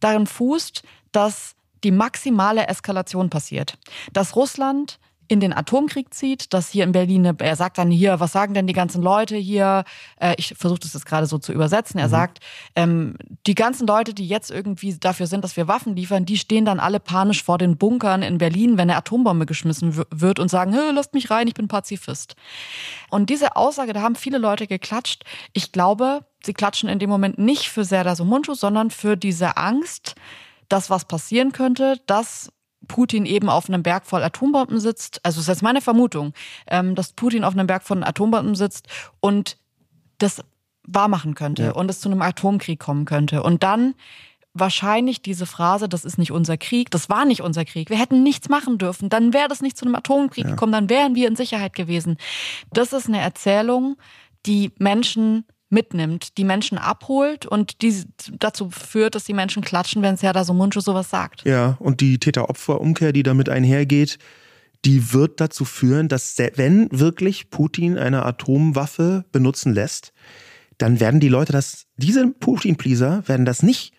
[0.00, 0.82] darin fußt,
[1.12, 1.54] dass
[1.84, 3.78] die maximale Eskalation passiert.
[4.12, 4.98] Dass Russland
[5.28, 8.66] in den Atomkrieg zieht, dass hier in Berlin, er sagt dann hier, was sagen denn
[8.66, 9.84] die ganzen Leute hier?
[10.18, 12.00] Äh, ich versuche das jetzt gerade so zu übersetzen.
[12.00, 12.10] Er mhm.
[12.10, 12.40] sagt,
[12.74, 16.64] ähm, die ganzen Leute, die jetzt irgendwie dafür sind, dass wir Waffen liefern, die stehen
[16.64, 20.74] dann alle panisch vor den Bunkern in Berlin, wenn eine Atombombe geschmissen wird und sagen,
[20.94, 22.34] lasst mich rein, ich bin Pazifist.
[23.10, 25.24] Und diese Aussage, da haben viele Leute geklatscht.
[25.52, 30.14] Ich glaube, sie klatschen in dem Moment nicht für Serdar Somuncu, sondern für diese Angst,
[30.68, 32.52] dass was passieren könnte, dass
[32.86, 35.20] Putin eben auf einem Berg voll Atombomben sitzt.
[35.24, 36.32] Also das ist jetzt meine Vermutung,
[36.68, 38.86] ähm, dass Putin auf einem Berg von Atombomben sitzt
[39.20, 39.56] und
[40.18, 40.42] das
[40.86, 41.70] wahrmachen könnte ja.
[41.72, 43.42] und es zu einem Atomkrieg kommen könnte.
[43.42, 43.94] Und dann
[44.54, 48.22] wahrscheinlich diese Phrase, das ist nicht unser Krieg, das war nicht unser Krieg, wir hätten
[48.22, 50.50] nichts machen dürfen, dann wäre das nicht zu einem Atomkrieg ja.
[50.50, 52.16] gekommen, dann wären wir in Sicherheit gewesen.
[52.72, 53.96] Das ist eine Erzählung,
[54.46, 58.04] die Menschen mitnimmt, die Menschen abholt und die
[58.38, 61.44] dazu führt, dass die Menschen klatschen, wenn Serdar Somuncu sowas sagt.
[61.44, 64.18] Ja, und die Täter-Opfer-Umkehr, die damit einhergeht,
[64.84, 70.12] die wird dazu führen, dass wenn wirklich Putin eine Atomwaffe benutzen lässt,
[70.78, 73.92] dann werden die Leute das, diese Putin-Pleaser werden das nicht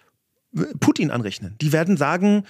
[0.80, 1.55] Putin anrechnen.
[1.61, 2.43] Die werden sagen,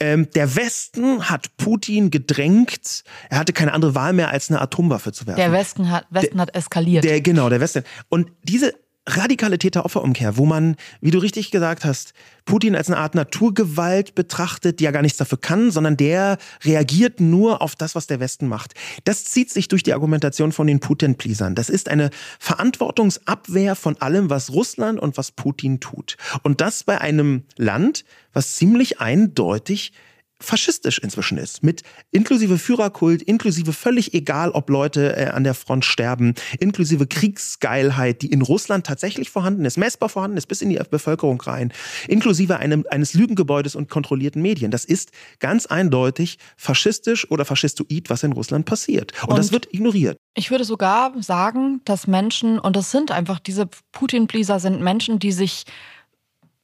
[0.00, 3.02] ähm, der Westen hat Putin gedrängt.
[3.30, 5.38] Er hatte keine andere Wahl mehr, als eine Atomwaffe zu werfen.
[5.38, 7.04] Der Westen hat, Westen der, hat eskaliert.
[7.04, 7.84] Der, genau, der Westen.
[8.08, 8.74] Und diese
[9.06, 12.12] radikale Täter-Opfer-Umkehr, wo man, wie du richtig gesagt hast,
[12.44, 17.20] Putin als eine Art Naturgewalt betrachtet, die ja gar nichts dafür kann, sondern der reagiert
[17.20, 18.74] nur auf das, was der Westen macht.
[19.04, 21.54] Das zieht sich durch die Argumentation von den Putin-Pleasern.
[21.54, 26.16] Das ist eine Verantwortungsabwehr von allem, was Russland und was Putin tut.
[26.42, 29.92] Und das bei einem Land, was ziemlich eindeutig
[30.40, 31.62] faschistisch inzwischen ist.
[31.62, 38.22] Mit inklusive Führerkult, inklusive völlig egal, ob Leute äh, an der Front sterben, inklusive Kriegsgeilheit,
[38.22, 41.72] die in Russland tatsächlich vorhanden ist, messbar vorhanden ist, bis in die Bevölkerung rein,
[42.06, 44.70] inklusive einem, eines Lügengebäudes und kontrollierten Medien.
[44.70, 49.12] Das ist ganz eindeutig faschistisch oder faschistoid, was in Russland passiert.
[49.22, 50.18] Und, und das wird ignoriert.
[50.34, 55.32] Ich würde sogar sagen, dass Menschen, und das sind einfach diese Putin-Pleaser, sind Menschen, die
[55.32, 55.64] sich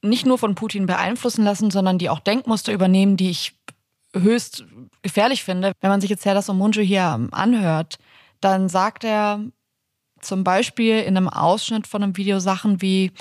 [0.02, 3.54] nicht nur von Putin beeinflussen lassen, sondern die auch Denkmuster übernehmen, die ich
[4.14, 4.64] höchst
[5.02, 5.72] gefährlich finde.
[5.80, 7.98] Wenn man sich jetzt Serdar Somunju hier anhört,
[8.40, 9.44] dann sagt er
[10.20, 13.12] zum Beispiel in einem Ausschnitt von einem Video Sachen wie,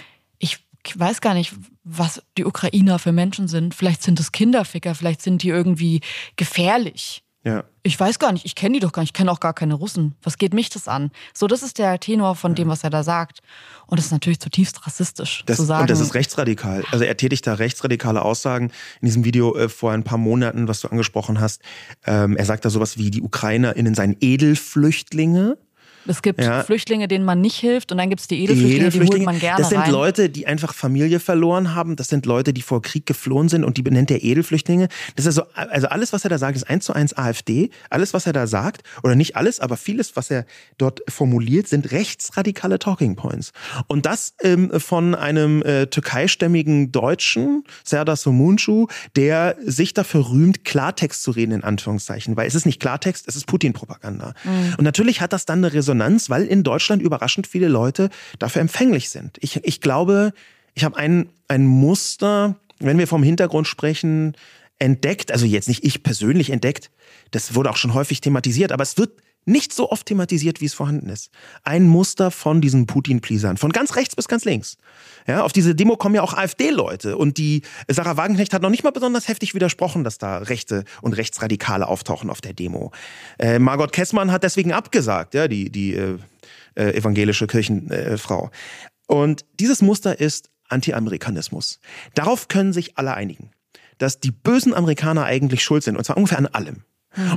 [0.84, 3.76] ich weiß gar nicht, was die Ukrainer für Menschen sind.
[3.76, 6.02] Vielleicht sind es Kinderficker, vielleicht sind die irgendwie
[6.38, 7.24] gefährlich.
[7.44, 7.64] Ja.
[7.82, 9.74] Ich weiß gar nicht, ich kenne die doch gar nicht, ich kenne auch gar keine
[9.74, 10.16] Russen.
[10.22, 11.10] Was geht mich das an?
[11.34, 13.40] So, das ist der Tenor von dem, was er da sagt.
[13.88, 15.82] Und das ist natürlich zutiefst rassistisch das, zu sagen.
[15.82, 16.84] Und das ist rechtsradikal.
[16.92, 18.72] Also er tätigt da rechtsradikale Aussagen.
[19.02, 21.64] In diesem Video äh, vor ein paar Monaten, was du angesprochen hast,
[22.06, 25.58] ähm, er sagt da sowas wie, die UkrainerInnen seien Edelflüchtlinge.
[26.08, 26.64] Es gibt ja.
[26.64, 29.34] Flüchtlinge, denen man nicht hilft und dann gibt es die Edelflüchtlinge, die, Edelflüchtlinge, die holt
[29.34, 29.92] man gerne Das sind rein.
[29.92, 31.96] Leute, die einfach Familie verloren haben.
[31.96, 34.88] Das sind Leute, die vor Krieg geflohen sind und die benennt er Edelflüchtlinge.
[35.16, 37.70] Das ist also, also alles, was er da sagt, ist eins zu eins AfD.
[37.90, 40.46] Alles, was er da sagt, oder nicht alles, aber vieles, was er
[40.78, 43.52] dort formuliert, sind rechtsradikale Talking Points.
[43.88, 51.24] Und das ähm, von einem äh, türkeistämmigen Deutschen, Serdar Somuncu, der sich dafür rühmt, Klartext
[51.24, 52.36] zu reden, in Anführungszeichen.
[52.36, 54.34] Weil es ist nicht Klartext, es ist Putin-Propaganda.
[54.44, 54.76] Mhm.
[54.78, 58.62] Und natürlich hat das dann eine Resonanz Resonanz, weil in Deutschland überraschend viele Leute dafür
[58.62, 59.38] empfänglich sind.
[59.42, 60.34] Ich, ich glaube,
[60.74, 64.36] ich habe ein, ein Muster, wenn wir vom Hintergrund sprechen,
[64.80, 66.90] entdeckt, also jetzt nicht ich persönlich entdeckt,
[67.32, 69.12] das wurde auch schon häufig thematisiert, aber es wird
[69.46, 71.32] nicht so oft thematisiert, wie es vorhanden ist.
[71.64, 74.78] Ein Muster von diesen Putin-Pleasern, von ganz rechts bis ganz links.
[75.28, 78.84] Ja, auf diese Demo kommen ja auch AfD-Leute und die Sarah Wagenknecht hat noch nicht
[78.84, 82.92] mal besonders heftig widersprochen, dass da Rechte und Rechtsradikale auftauchen auf der Demo.
[83.40, 86.18] Äh, Margot Kessmann hat deswegen abgesagt, ja, die, die äh,
[86.76, 88.52] äh, evangelische Kirchenfrau.
[89.08, 91.80] und dieses Muster ist Anti-Amerikanismus.
[92.16, 93.52] Darauf können sich alle einigen,
[93.98, 96.84] dass die bösen Amerikaner eigentlich schuld sind, und zwar ungefähr an allem.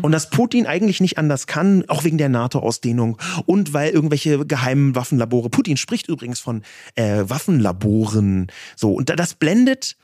[0.03, 4.95] Und dass Putin eigentlich nicht anders kann, auch wegen der NATO-Ausdehnung und weil irgendwelche geheimen
[4.95, 5.51] Waffenlabore.
[5.51, 6.63] Putin spricht übrigens von
[6.95, 8.53] äh, Waffenlaboren.
[8.77, 9.97] So, und das blendet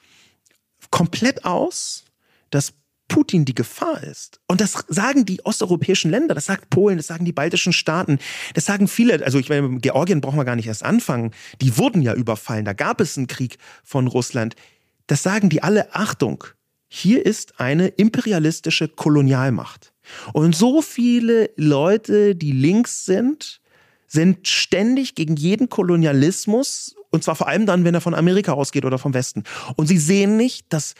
[0.91, 2.05] komplett aus,
[2.51, 2.73] dass
[3.11, 4.41] Putin die Gefahr ist.
[4.47, 8.19] Und das sagen die osteuropäischen Länder, das sagt Polen, das sagen die baltischen Staaten,
[8.55, 12.03] das sagen viele, also ich meine, Georgien brauchen wir gar nicht erst anfangen, die wurden
[12.03, 14.55] ja überfallen, da gab es einen Krieg von Russland.
[15.09, 16.45] Das sagen die alle, Achtung,
[16.93, 19.93] hier ist eine imperialistische Kolonialmacht.
[20.33, 23.61] Und so viele Leute, die links sind,
[24.09, 28.85] sind ständig gegen jeden Kolonialismus, und zwar vor allem dann, wenn er von Amerika ausgeht
[28.85, 29.45] oder vom Westen.
[29.77, 30.95] Und sie sehen nicht, dass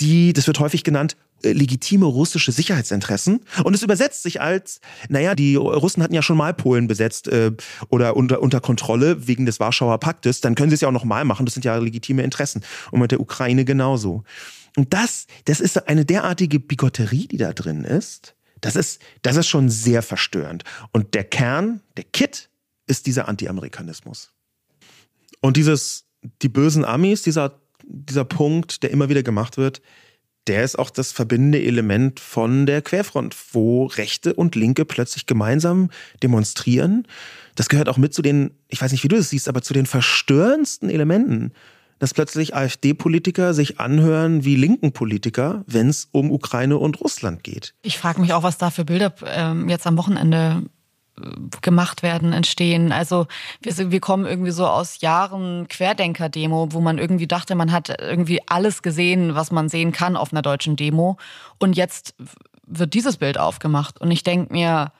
[0.00, 3.40] die, das wird häufig genannt, äh, legitime russische Sicherheitsinteressen.
[3.64, 7.50] Und es übersetzt sich als, naja, die Russen hatten ja schon mal Polen besetzt äh,
[7.88, 11.04] oder unter, unter Kontrolle wegen des Warschauer Paktes, dann können sie es ja auch noch
[11.04, 11.46] mal machen.
[11.46, 12.62] Das sind ja legitime Interessen.
[12.92, 14.22] Und mit der Ukraine genauso.
[14.76, 18.34] Und das, das ist eine derartige Bigotterie, die da drin ist.
[18.60, 20.64] Das ist, das ist schon sehr verstörend.
[20.92, 22.48] Und der Kern, der Kit,
[22.86, 24.32] ist dieser Anti-Amerikanismus.
[25.40, 26.04] Und dieses,
[26.42, 29.82] die bösen Amis, dieser, dieser Punkt, der immer wieder gemacht wird,
[30.46, 35.90] der ist auch das verbindende Element von der Querfront, wo Rechte und Linke plötzlich gemeinsam
[36.22, 37.06] demonstrieren.
[37.54, 39.72] Das gehört auch mit zu den, ich weiß nicht, wie du das siehst, aber zu
[39.72, 41.52] den verstörendsten Elementen
[42.02, 47.76] dass plötzlich AfD-Politiker sich anhören wie linken Politiker, wenn es um Ukraine und Russland geht.
[47.82, 50.64] Ich frage mich auch, was da für Bilder ähm, jetzt am Wochenende
[51.16, 51.22] äh,
[51.60, 52.90] gemacht werden, entstehen.
[52.90, 53.28] Also
[53.60, 58.40] wir, wir kommen irgendwie so aus Jahren Querdenker-Demo, wo man irgendwie dachte, man hat irgendwie
[58.48, 61.18] alles gesehen, was man sehen kann auf einer deutschen Demo.
[61.60, 62.16] Und jetzt
[62.66, 64.00] wird dieses Bild aufgemacht.
[64.00, 64.90] Und ich denke mir,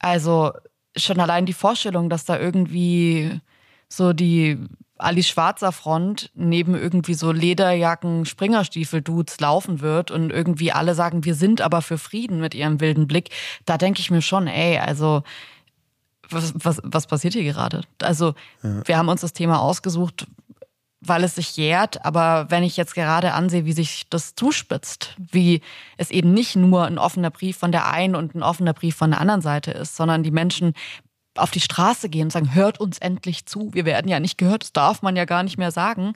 [0.00, 0.50] also
[0.96, 3.40] schon allein die Vorstellung, dass da irgendwie
[3.88, 4.58] so die
[5.02, 11.34] Ali Schwarzer Front neben irgendwie so Lederjacken, Springerstiefel-Dudes laufen wird und irgendwie alle sagen, wir
[11.34, 13.30] sind aber für Frieden mit ihrem wilden Blick,
[13.64, 15.22] da denke ich mir schon, ey, also
[16.28, 17.82] was, was, was passiert hier gerade?
[18.00, 18.86] Also ja.
[18.86, 20.26] wir haben uns das Thema ausgesucht,
[21.00, 25.62] weil es sich jährt, aber wenn ich jetzt gerade ansehe, wie sich das zuspitzt, wie
[25.96, 29.10] es eben nicht nur ein offener Brief von der einen und ein offener Brief von
[29.10, 30.74] der anderen Seite ist, sondern die Menschen
[31.36, 33.72] auf die Straße gehen und sagen, hört uns endlich zu.
[33.72, 36.14] Wir werden ja nicht gehört, das darf man ja gar nicht mehr sagen.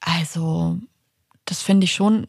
[0.00, 0.78] Also,
[1.44, 2.28] das finde ich schon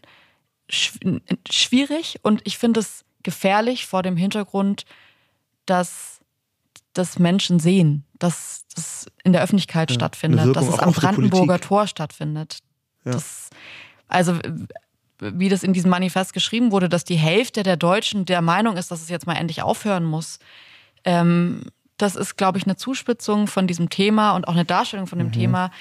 [0.69, 4.85] schwierig und ich finde es gefährlich vor dem Hintergrund,
[5.65, 6.19] dass
[6.93, 11.87] das Menschen sehen, dass das in der Öffentlichkeit ja, stattfindet, dass es am Brandenburger Tor
[11.87, 12.59] stattfindet.
[13.05, 13.13] Ja.
[13.13, 13.49] Das,
[14.07, 14.39] also
[15.19, 18.91] wie das in diesem Manifest geschrieben wurde, dass die Hälfte der Deutschen der Meinung ist,
[18.91, 20.39] dass es jetzt mal endlich aufhören muss.
[21.03, 21.63] Ähm,
[22.01, 25.27] das ist, glaube ich, eine Zuspitzung von diesem Thema und auch eine Darstellung von dem
[25.27, 25.33] mhm.
[25.33, 25.71] Thema,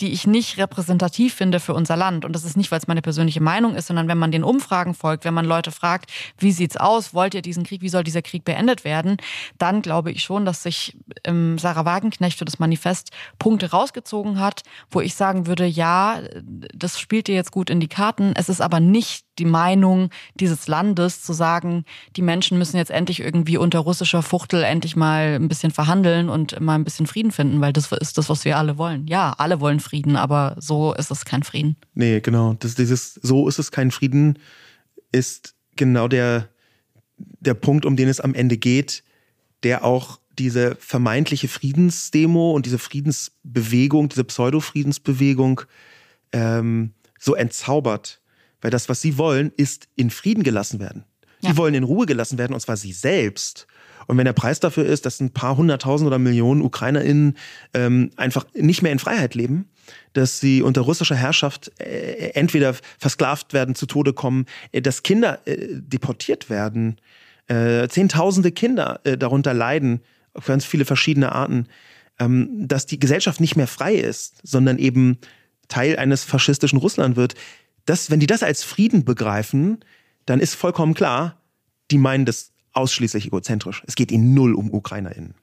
[0.00, 2.24] die ich nicht repräsentativ finde für unser Land.
[2.24, 4.94] Und das ist nicht, weil es meine persönliche Meinung ist, sondern wenn man den Umfragen
[4.94, 8.22] folgt, wenn man Leute fragt, wie sieht's aus, wollt ihr diesen Krieg, wie soll dieser
[8.22, 9.18] Krieg beendet werden,
[9.56, 14.62] dann glaube ich schon, dass sich ähm, Sarah Wagenknecht für das Manifest Punkte rausgezogen hat,
[14.90, 18.32] wo ich sagen würde, ja, das spielt dir jetzt gut in die Karten.
[18.34, 21.84] Es ist aber nicht die Meinung dieses Landes zu sagen,
[22.16, 26.60] die Menschen müssen jetzt endlich irgendwie unter russischer Fuchtel endlich mal ein bisschen verhandeln und
[26.60, 29.06] mal ein bisschen Frieden finden, weil das ist das, was wir alle wollen.
[29.06, 31.76] Ja, alle wollen Frieden, aber so ist es kein Frieden.
[31.94, 32.54] Nee, genau.
[32.54, 34.38] Das, dieses, so ist es kein Frieden,
[35.12, 36.48] ist genau der,
[37.16, 39.02] der Punkt, um den es am Ende geht,
[39.62, 45.62] der auch diese vermeintliche Friedensdemo und diese Friedensbewegung, diese Pseudo-Friedensbewegung
[46.32, 48.20] ähm, so entzaubert
[48.64, 51.04] weil das, was sie wollen, ist in Frieden gelassen werden.
[51.42, 51.50] Ja.
[51.50, 53.66] Die wollen in Ruhe gelassen werden, und zwar sie selbst.
[54.06, 57.36] Und wenn der Preis dafür ist, dass ein paar hunderttausend oder Millionen UkrainerInnen
[57.74, 59.68] ähm, einfach nicht mehr in Freiheit leben,
[60.14, 65.46] dass sie unter russischer Herrschaft äh, entweder versklavt werden, zu Tode kommen, äh, dass Kinder
[65.46, 66.96] äh, deportiert werden,
[67.48, 70.00] äh, zehntausende Kinder äh, darunter leiden,
[70.32, 71.66] auf ganz viele verschiedene Arten,
[72.18, 75.18] ähm, dass die Gesellschaft nicht mehr frei ist, sondern eben
[75.68, 77.34] Teil eines faschistischen Russland wird,
[77.84, 79.84] das, wenn die das als Frieden begreifen,
[80.26, 81.40] dann ist vollkommen klar,
[81.90, 83.82] die meinen das ausschließlich egozentrisch.
[83.86, 85.34] Es geht ihnen null um UkrainerInnen.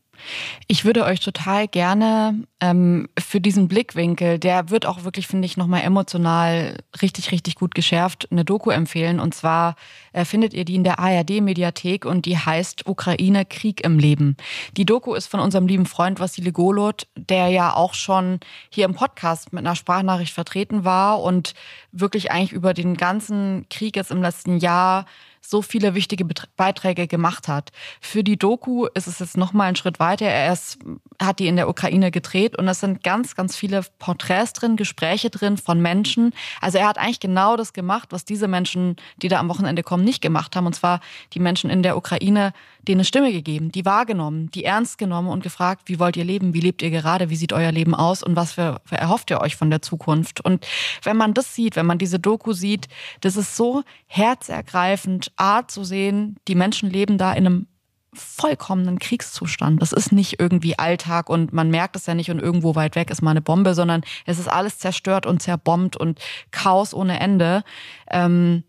[0.68, 5.58] Ich würde euch total gerne ähm, für diesen Blickwinkel, der wird auch wirklich, finde ich,
[5.58, 9.20] nochmal emotional richtig, richtig gut geschärft, eine Doku empfehlen.
[9.20, 9.76] Und zwar
[10.14, 14.38] äh, findet ihr die in der ARD-Mediathek und die heißt Ukraine Krieg im Leben.
[14.78, 18.94] Die Doku ist von unserem lieben Freund Vassili Golot, der ja auch schon hier im
[18.94, 21.54] Podcast mit einer Sprachnachricht vertreten war und
[21.92, 25.06] wirklich eigentlich über den ganzen Krieg jetzt im letzten Jahr
[25.42, 26.26] so viele wichtige
[26.56, 27.72] Beiträge gemacht hat.
[28.00, 30.26] Für die Doku ist es jetzt noch mal ein Schritt weiter.
[30.26, 30.78] Er ist,
[31.22, 35.30] hat die in der Ukraine gedreht und es sind ganz, ganz viele Porträts drin, Gespräche
[35.30, 36.34] drin von Menschen.
[36.62, 40.04] Also er hat eigentlich genau das gemacht, was diese Menschen, die da am Wochenende kommen,
[40.04, 40.68] nicht gemacht haben.
[40.68, 41.02] Und zwar
[41.34, 42.54] die Menschen in der Ukraine
[42.88, 46.54] denen eine Stimme gegeben, die wahrgenommen, die ernst genommen und gefragt, wie wollt ihr leben,
[46.54, 49.42] wie lebt ihr gerade, wie sieht euer Leben aus und was für, für erhofft ihr
[49.42, 50.44] euch von der Zukunft.
[50.44, 50.66] Und
[51.04, 52.88] wenn man das sieht, wenn man diese Doku sieht,
[53.22, 57.68] das ist so herzergreifend, Art zu sehen, die Menschen leben da in einem
[58.14, 59.82] vollkommenen Kriegszustand.
[59.82, 63.10] Das ist nicht irgendwie Alltag und man merkt es ja nicht und irgendwo weit weg
[63.10, 66.20] ist mal eine Bombe, sondern es ist alles zerstört und zerbombt und
[66.52, 67.64] Chaos ohne Ende.
[68.10, 68.64] Ähm,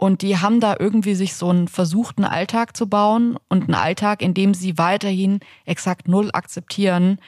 [0.00, 4.22] und die haben da irgendwie sich so einen versuchten Alltag zu bauen und einen Alltag,
[4.22, 7.18] in dem sie weiterhin exakt null akzeptieren,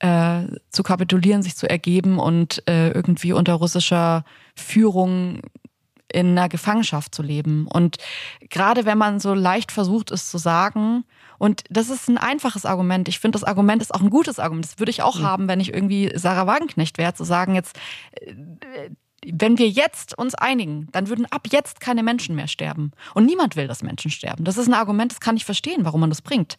[0.00, 5.40] äh, zu kapitulieren, sich zu ergeben und äh, irgendwie unter russischer Führung
[6.12, 7.66] in einer Gefangenschaft zu leben.
[7.66, 7.96] Und
[8.50, 11.04] gerade wenn man so leicht versucht, es zu sagen,
[11.38, 13.08] und das ist ein einfaches Argument.
[13.08, 14.66] Ich finde, das Argument ist auch ein gutes Argument.
[14.66, 15.22] Das würde ich auch mhm.
[15.22, 17.78] haben, wenn ich irgendwie Sarah Wagenknecht wäre, zu sagen, jetzt
[18.20, 18.90] äh,
[19.26, 22.92] wenn wir jetzt uns einigen, dann würden ab jetzt keine Menschen mehr sterben.
[23.14, 24.44] Und niemand will, dass Menschen sterben.
[24.44, 26.58] Das ist ein Argument, das kann ich verstehen, warum man das bringt.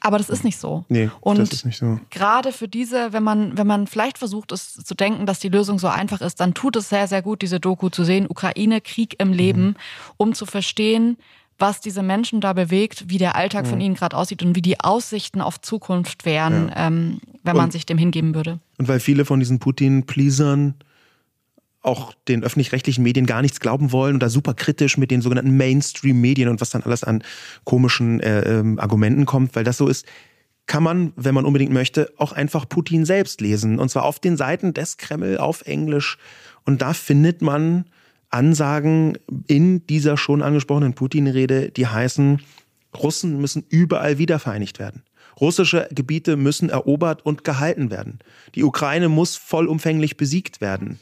[0.00, 0.84] Aber das ist nicht so.
[0.88, 1.98] Nee, und das ist nicht so.
[2.10, 5.78] Gerade für diese, wenn man, wenn man vielleicht versucht, es zu denken, dass die Lösung
[5.78, 9.16] so einfach ist, dann tut es sehr, sehr gut, diese Doku zu sehen, Ukraine, Krieg
[9.18, 9.76] im Leben, mhm.
[10.16, 11.16] um zu verstehen,
[11.58, 13.70] was diese Menschen da bewegt, wie der Alltag mhm.
[13.70, 16.86] von ihnen gerade aussieht und wie die Aussichten auf Zukunft wären, ja.
[16.86, 18.60] ähm, wenn und, man sich dem hingeben würde.
[18.78, 20.74] Und weil viele von diesen Putin-Pleasern
[21.86, 25.56] auch den öffentlich-rechtlichen Medien gar nichts glauben wollen und da super kritisch mit den sogenannten
[25.56, 27.22] Mainstream-Medien und was dann alles an
[27.64, 30.04] komischen äh, ähm, Argumenten kommt, weil das so ist,
[30.66, 33.78] kann man, wenn man unbedingt möchte, auch einfach Putin selbst lesen.
[33.78, 36.18] Und zwar auf den Seiten des Kreml auf Englisch.
[36.64, 37.84] Und da findet man
[38.30, 39.16] Ansagen
[39.46, 42.40] in dieser schon angesprochenen Putin-Rede, die heißen,
[43.00, 45.04] Russen müssen überall wiedervereinigt werden.
[45.40, 48.18] Russische Gebiete müssen erobert und gehalten werden.
[48.54, 50.98] Die Ukraine muss vollumfänglich besiegt werden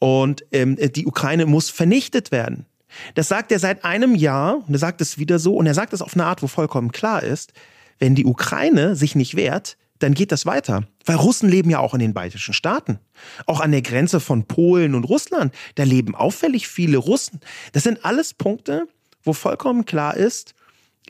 [0.00, 2.66] und ähm, die Ukraine muss vernichtet werden.
[3.14, 5.92] Das sagt er seit einem Jahr und er sagt es wieder so und er sagt
[5.92, 7.52] es auf eine Art, wo vollkommen klar ist,
[8.00, 10.84] wenn die Ukraine sich nicht wehrt, dann geht das weiter.
[11.04, 12.98] Weil Russen leben ja auch in den baltischen Staaten.
[13.46, 15.54] Auch an der Grenze von Polen und Russland.
[15.74, 17.40] Da leben auffällig viele Russen.
[17.72, 18.88] Das sind alles Punkte,
[19.22, 20.54] wo vollkommen klar ist,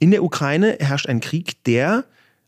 [0.00, 2.04] in der Ukraine herrscht ein Krieg, der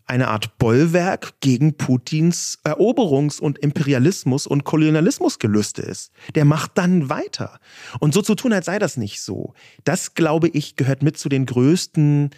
[0.06, 6.12] eine Art Bollwerk gegen Putins Eroberungs- und Imperialismus- und Kolonialismusgelüste ist.
[6.34, 7.58] Der macht dann weiter.
[8.00, 11.28] Und so zu tun, als sei das nicht so, das, glaube ich, gehört mit zu
[11.28, 12.30] den größten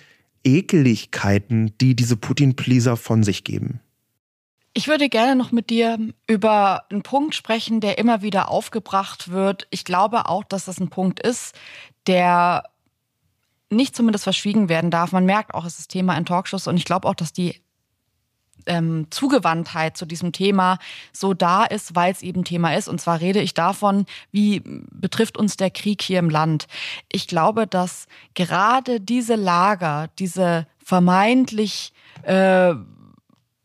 [0.45, 3.81] Ekeligkeiten, die diese Putin-Pleaser von sich geben.
[4.77, 9.69] Ich würde gerne noch mit dir über einen Punkt sprechen, der immer wieder aufgebracht wird.
[9.71, 11.55] Ich glaube auch, dass das ein Punkt ist,
[12.09, 12.65] der
[13.75, 15.13] nicht zumindest verschwiegen werden darf.
[15.13, 17.61] Man merkt auch, es ist Thema in Talkshows und ich glaube auch, dass die
[18.67, 20.79] ähm, Zugewandtheit zu diesem Thema
[21.13, 22.89] so da ist, weil es eben Thema ist.
[22.89, 26.67] Und zwar rede ich davon, wie betrifft uns der Krieg hier im Land.
[27.11, 32.75] Ich glaube, dass gerade diese Lager, diese vermeintlich äh,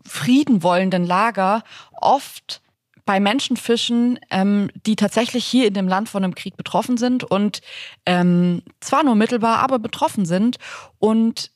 [0.06, 2.62] Frieden wollenden Lager oft
[3.10, 7.24] bei Menschen fischen, ähm, die tatsächlich hier in dem Land von einem Krieg betroffen sind
[7.24, 7.62] und
[8.06, 10.58] ähm, zwar nur mittelbar, aber betroffen sind
[11.00, 11.50] und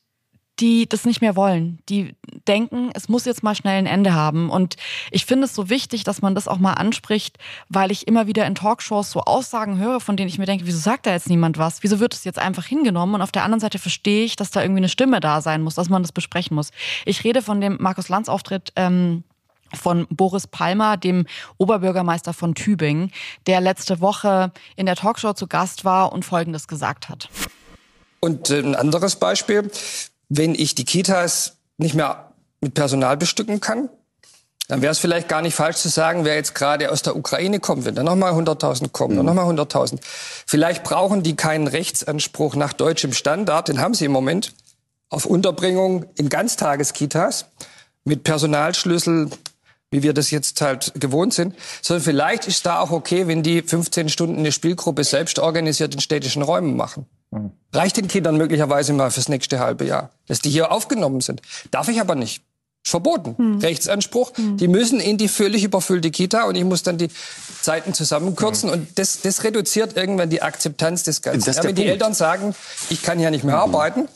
[0.58, 1.78] die das nicht mehr wollen.
[1.88, 2.16] Die
[2.48, 4.50] denken, es muss jetzt mal schnell ein Ende haben.
[4.50, 4.74] Und
[5.12, 7.38] ich finde es so wichtig, dass man das auch mal anspricht,
[7.68, 10.78] weil ich immer wieder in Talkshows so Aussagen höre, von denen ich mir denke, wieso
[10.78, 11.84] sagt da jetzt niemand was?
[11.84, 13.14] Wieso wird es jetzt einfach hingenommen?
[13.14, 15.76] Und auf der anderen Seite verstehe ich, dass da irgendwie eine Stimme da sein muss,
[15.76, 16.72] dass man das besprechen muss.
[17.04, 19.22] Ich rede von dem Markus Lanz Auftritt ähm,
[19.76, 21.26] von Boris Palmer, dem
[21.58, 23.10] Oberbürgermeister von Tübingen,
[23.46, 27.28] der letzte Woche in der Talkshow zu Gast war und Folgendes gesagt hat.
[28.20, 29.70] Und äh, ein anderes Beispiel,
[30.28, 33.88] wenn ich die Kitas nicht mehr mit Personal bestücken kann,
[34.68, 37.60] dann wäre es vielleicht gar nicht falsch zu sagen, wer jetzt gerade aus der Ukraine
[37.60, 39.18] kommt, wenn da nochmal 100.000 kommen, mhm.
[39.18, 39.98] dann nochmal 100.000.
[40.46, 44.54] Vielleicht brauchen die keinen Rechtsanspruch nach deutschem Standard, den haben sie im Moment,
[45.10, 47.46] auf Unterbringung in Ganztageskitas
[48.04, 49.30] mit Personalschlüssel,
[49.94, 53.62] wie wir das jetzt halt gewohnt sind, sondern vielleicht ist da auch okay, wenn die
[53.62, 57.06] 15 Stunden eine Spielgruppe selbst organisiert in städtischen Räumen machen.
[57.30, 57.52] Mhm.
[57.72, 61.42] Reicht den Kindern möglicherweise mal fürs nächste halbe Jahr, dass die hier aufgenommen sind.
[61.70, 62.42] Darf ich aber nicht.
[62.82, 63.34] Verboten.
[63.38, 63.58] Mhm.
[63.60, 64.36] Rechtsanspruch.
[64.36, 64.56] Mhm.
[64.56, 67.08] Die müssen in die völlig überfüllte Kita und ich muss dann die
[67.62, 68.74] Zeiten zusammenkürzen mhm.
[68.74, 71.48] und das, das reduziert irgendwann die Akzeptanz des Ganzen.
[71.48, 71.78] Ja, wenn Punkt.
[71.78, 72.54] die Eltern sagen,
[72.90, 73.74] ich kann ja nicht mehr mhm.
[73.74, 74.08] arbeiten,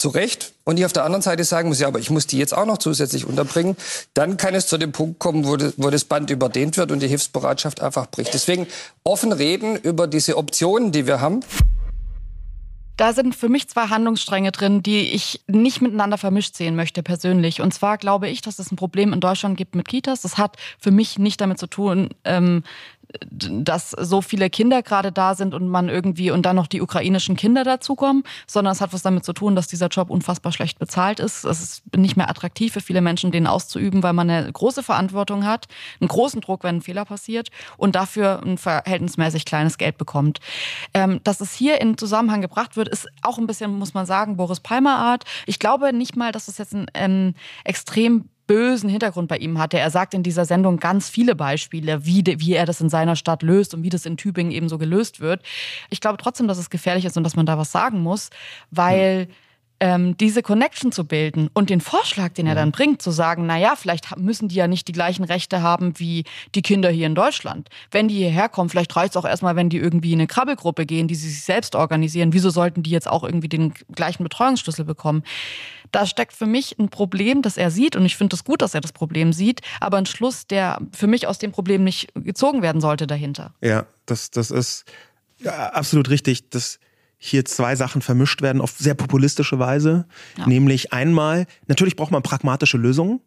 [0.00, 0.54] zu Recht.
[0.64, 2.64] Und ich auf der anderen Seite sagen muss, ja, aber ich muss die jetzt auch
[2.64, 3.76] noch zusätzlich unterbringen.
[4.14, 7.00] Dann kann es zu dem Punkt kommen, wo, das, wo das Band überdehnt wird und
[7.00, 8.32] die Hilfsbereitschaft einfach bricht.
[8.32, 8.66] Deswegen
[9.04, 11.40] offen reden über diese Optionen, die wir haben.
[12.96, 17.62] Da sind für mich zwei Handlungsstränge drin, die ich nicht miteinander vermischt sehen möchte persönlich.
[17.62, 20.20] Und zwar glaube ich, dass es ein Problem in Deutschland gibt mit Kitas.
[20.20, 22.62] Das hat für mich nicht damit zu tun, ähm,
[23.30, 27.36] dass so viele Kinder gerade da sind und man irgendwie und dann noch die ukrainischen
[27.36, 31.20] Kinder dazukommen, sondern es hat was damit zu tun, dass dieser Job unfassbar schlecht bezahlt
[31.20, 31.44] ist.
[31.44, 35.44] Es ist nicht mehr attraktiv für viele Menschen, den auszuüben, weil man eine große Verantwortung
[35.44, 35.66] hat,
[36.00, 40.38] einen großen Druck, wenn ein Fehler passiert und dafür ein verhältnismäßig kleines Geld bekommt.
[40.94, 44.36] Ähm, dass es hier in Zusammenhang gebracht wird, ist auch ein bisschen, muss man sagen,
[44.36, 45.24] Boris Palmer Art.
[45.46, 47.34] Ich glaube nicht mal, dass es jetzt ein ähm,
[47.64, 49.78] extrem bösen Hintergrund bei ihm hatte.
[49.78, 53.44] Er sagt in dieser Sendung ganz viele Beispiele, wie, wie er das in seiner Stadt
[53.44, 55.44] löst und wie das in Tübingen eben so gelöst wird.
[55.88, 58.30] Ich glaube trotzdem, dass es gefährlich ist und dass man da was sagen muss,
[58.72, 59.32] weil mhm
[59.80, 63.58] ähm, diese Connection zu bilden und den Vorschlag, den er dann bringt, zu sagen, na
[63.58, 66.24] ja, vielleicht müssen die ja nicht die gleichen Rechte haben wie
[66.54, 67.70] die Kinder hier in Deutschland.
[67.90, 70.84] Wenn die hierher kommen, vielleicht reicht es auch erstmal, wenn die irgendwie in eine Krabbelgruppe
[70.84, 72.34] gehen, die sie sich selbst organisieren.
[72.34, 75.24] Wieso sollten die jetzt auch irgendwie den gleichen Betreuungsschlüssel bekommen?
[75.92, 78.62] Da steckt für mich ein Problem, das er sieht und ich finde es das gut,
[78.62, 82.12] dass er das Problem sieht, aber ein Schluss, der für mich aus dem Problem nicht
[82.14, 83.54] gezogen werden sollte dahinter.
[83.60, 84.84] Ja, das, das ist
[85.44, 86.50] absolut richtig.
[86.50, 86.78] Das
[87.22, 90.06] hier zwei Sachen vermischt werden auf sehr populistische Weise.
[90.38, 90.46] Ja.
[90.46, 93.20] Nämlich einmal, natürlich braucht man pragmatische Lösungen.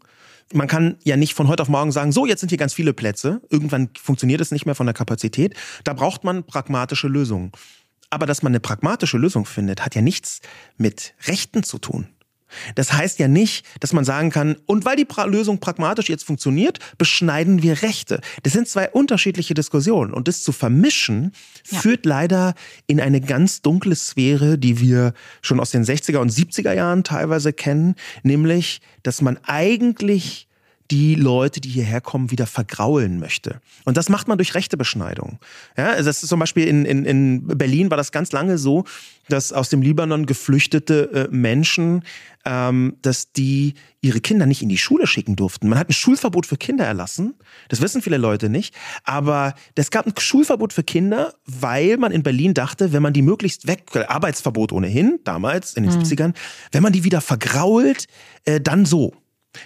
[0.51, 2.93] Man kann ja nicht von heute auf morgen sagen, so, jetzt sind hier ganz viele
[2.93, 3.41] Plätze.
[3.49, 5.55] Irgendwann funktioniert es nicht mehr von der Kapazität.
[5.83, 7.51] Da braucht man pragmatische Lösungen.
[8.09, 10.41] Aber dass man eine pragmatische Lösung findet, hat ja nichts
[10.77, 12.07] mit Rechten zu tun.
[12.75, 16.25] Das heißt ja nicht, dass man sagen kann, und weil die pra Lösung pragmatisch jetzt
[16.25, 18.21] funktioniert, beschneiden wir Rechte.
[18.43, 20.13] Das sind zwei unterschiedliche Diskussionen.
[20.13, 21.31] Und das zu vermischen,
[21.69, 21.79] ja.
[21.79, 22.53] führt leider
[22.87, 27.53] in eine ganz dunkle Sphäre, die wir schon aus den 60er und 70er Jahren teilweise
[27.53, 30.47] kennen, nämlich, dass man eigentlich
[30.93, 33.59] die Leute, die hierher kommen, wieder vergraulen möchte.
[33.83, 35.39] Und das macht man durch Rechtebeschneidung.
[35.75, 38.83] Ja, also das ist zum Beispiel in, in, in Berlin war das ganz lange so,
[39.27, 42.03] dass aus dem Libanon geflüchtete äh, Menschen,
[42.45, 45.67] ähm, dass die ihre Kinder nicht in die Schule schicken durften.
[45.67, 47.33] Man hat ein Schulverbot für Kinder erlassen.
[47.69, 48.75] Das wissen viele Leute nicht.
[49.03, 53.23] Aber es gab ein Schulverbot für Kinder, weil man in Berlin dachte, wenn man die
[53.23, 56.03] möglichst weg, Arbeitsverbot ohnehin, damals in den mhm.
[56.03, 56.33] 70ern,
[56.71, 58.05] wenn man die wieder vergrault,
[58.45, 59.15] äh, dann so.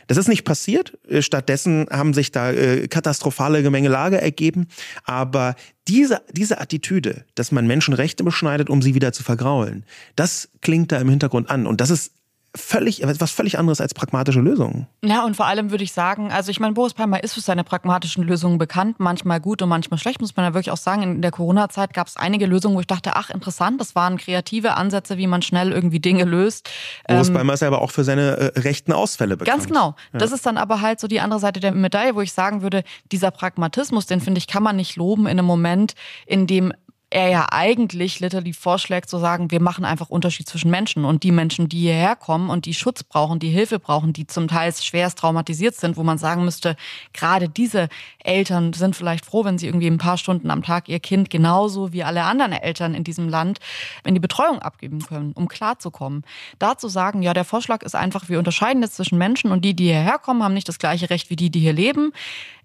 [0.07, 0.97] Das ist nicht passiert.
[1.07, 4.67] Äh, stattdessen haben sich da äh, katastrophale Gemengelage ergeben.
[5.03, 5.55] Aber
[5.88, 9.85] diese, diese Attitüde, dass man Menschenrechte beschneidet, um sie wieder zu vergraulen,
[10.15, 11.65] das klingt da im Hintergrund an.
[11.65, 12.11] Und das ist
[12.58, 14.88] völlig, was völlig anderes als pragmatische Lösungen.
[15.03, 17.64] Ja, und vor allem würde ich sagen, also ich meine, Boris Palmer ist für seine
[17.64, 21.03] pragmatischen Lösungen bekannt, manchmal gut und manchmal schlecht, muss man ja wirklich auch sagen.
[21.03, 24.76] In der Corona-Zeit gab es einige Lösungen, wo ich dachte, ach, interessant, das waren kreative
[24.76, 26.70] Ansätze, wie man schnell irgendwie Dinge löst.
[27.08, 29.58] Boris ähm, Palmer ist ja aber auch für seine äh, rechten Ausfälle bekannt.
[29.58, 29.95] Ganz genau.
[30.14, 30.20] Ja.
[30.20, 32.84] Das ist dann aber halt so die andere Seite der Medaille, wo ich sagen würde,
[33.12, 35.93] dieser Pragmatismus, den finde ich, kann man nicht loben in einem Moment,
[36.26, 36.74] in dem
[37.10, 41.32] er ja eigentlich literally vorschlägt zu sagen, wir machen einfach Unterschied zwischen Menschen und die
[41.32, 45.18] Menschen, die hierher kommen und die Schutz brauchen, die Hilfe brauchen, die zum Teil schwerst
[45.20, 46.76] traumatisiert sind, wo man sagen müsste,
[47.14, 47.88] gerade diese
[48.24, 51.93] Eltern sind vielleicht froh, wenn sie irgendwie ein paar Stunden am Tag ihr Kind genauso
[51.93, 53.60] wie alle anderen Eltern in diesem Land
[54.03, 56.24] in die Betreuung abgeben können, um klarzukommen.
[56.60, 59.74] Da zu sagen, ja, der Vorschlag ist einfach, wir unterscheiden jetzt zwischen Menschen und die,
[59.74, 62.12] die hierher kommen, haben nicht das gleiche Recht wie die, die hier leben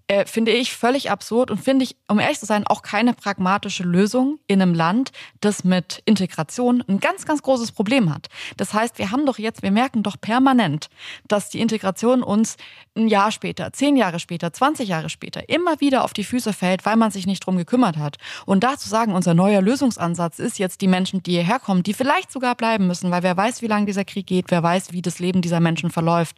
[0.07, 3.83] äh, finde ich völlig absurd und finde ich, um ehrlich zu sein, auch keine pragmatische
[3.83, 8.27] Lösung in einem Land, das mit Integration ein ganz, ganz großes Problem hat.
[8.57, 10.89] Das heißt, wir haben doch jetzt, wir merken doch permanent,
[11.29, 12.57] dass die Integration uns
[12.97, 16.85] ein Jahr später, zehn Jahre später, 20 Jahre später immer wieder auf die Füße fällt,
[16.85, 18.17] weil man sich nicht drum gekümmert hat.
[18.45, 21.93] Und da zu sagen, unser neuer Lösungsansatz ist jetzt die Menschen, die hierher kommen, die
[21.93, 25.01] vielleicht sogar bleiben müssen, weil wer weiß, wie lange dieser Krieg geht, wer weiß, wie
[25.01, 26.35] das Leben dieser Menschen verläuft,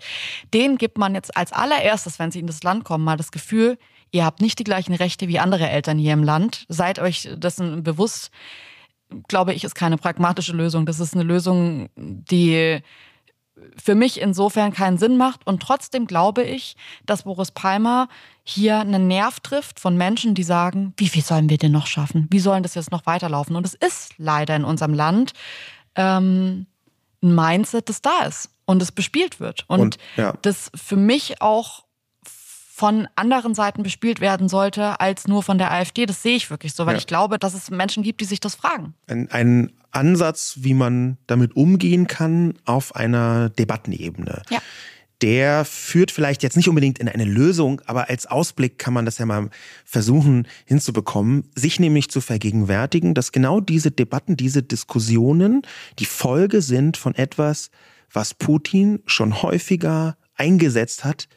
[0.53, 3.54] denen gibt man jetzt als allererstes, wenn sie in das Land kommen, mal das Gefühl,
[3.55, 3.77] Gefühl,
[4.11, 6.65] ihr habt nicht die gleichen Rechte wie andere Eltern hier im Land.
[6.69, 8.31] Seid euch dessen bewusst,
[9.27, 10.85] glaube ich, ist keine pragmatische Lösung.
[10.85, 12.79] Das ist eine Lösung, die
[13.77, 15.47] für mich insofern keinen Sinn macht.
[15.47, 16.75] Und trotzdem glaube ich,
[17.05, 18.09] dass Boris Palmer
[18.43, 22.27] hier einen Nerv trifft von Menschen, die sagen, wie viel sollen wir denn noch schaffen?
[22.29, 23.55] Wie sollen das jetzt noch weiterlaufen?
[23.55, 25.31] Und es ist leider in unserem Land
[25.95, 26.67] ähm,
[27.23, 29.63] ein Mindset, das da ist und das bespielt wird.
[29.67, 30.33] Und, und ja.
[30.41, 31.84] das für mich auch
[32.75, 36.05] von anderen Seiten bespielt werden sollte als nur von der AfD.
[36.05, 36.97] Das sehe ich wirklich so, weil ja.
[36.97, 38.95] ich glaube, dass es Menschen gibt, die sich das fragen.
[39.07, 44.41] Ein, ein Ansatz, wie man damit umgehen kann auf einer Debattenebene.
[44.49, 44.61] Ja.
[45.21, 49.19] Der führt vielleicht jetzt nicht unbedingt in eine Lösung, aber als Ausblick kann man das
[49.19, 49.49] ja mal
[49.85, 55.61] versuchen hinzubekommen, sich nämlich zu vergegenwärtigen, dass genau diese Debatten, diese Diskussionen
[55.97, 57.71] die Folge sind von etwas,
[58.11, 61.29] was Putin schon häufiger eingesetzt hat,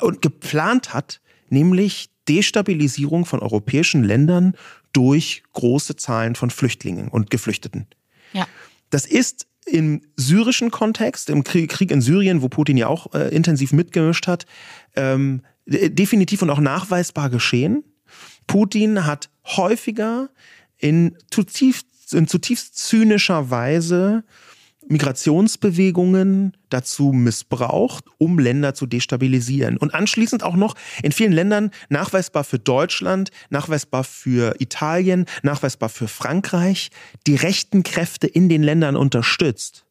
[0.00, 4.54] und geplant hat, nämlich Destabilisierung von europäischen Ländern
[4.92, 7.86] durch große Zahlen von Flüchtlingen und Geflüchteten.
[8.32, 8.46] Ja.
[8.90, 13.72] Das ist im syrischen Kontext, im Krieg in Syrien, wo Putin ja auch äh, intensiv
[13.72, 14.46] mitgemischt hat,
[14.96, 17.84] ähm, definitiv und auch nachweisbar geschehen.
[18.46, 20.30] Putin hat häufiger
[20.78, 24.24] in zutiefst, in zutiefst zynischer Weise
[24.90, 29.76] Migrationsbewegungen dazu missbraucht, um Länder zu destabilisieren.
[29.76, 36.08] Und anschließend auch noch in vielen Ländern nachweisbar für Deutschland, nachweisbar für Italien, nachweisbar für
[36.08, 36.90] Frankreich,
[37.26, 39.86] die rechten Kräfte in den Ländern unterstützt.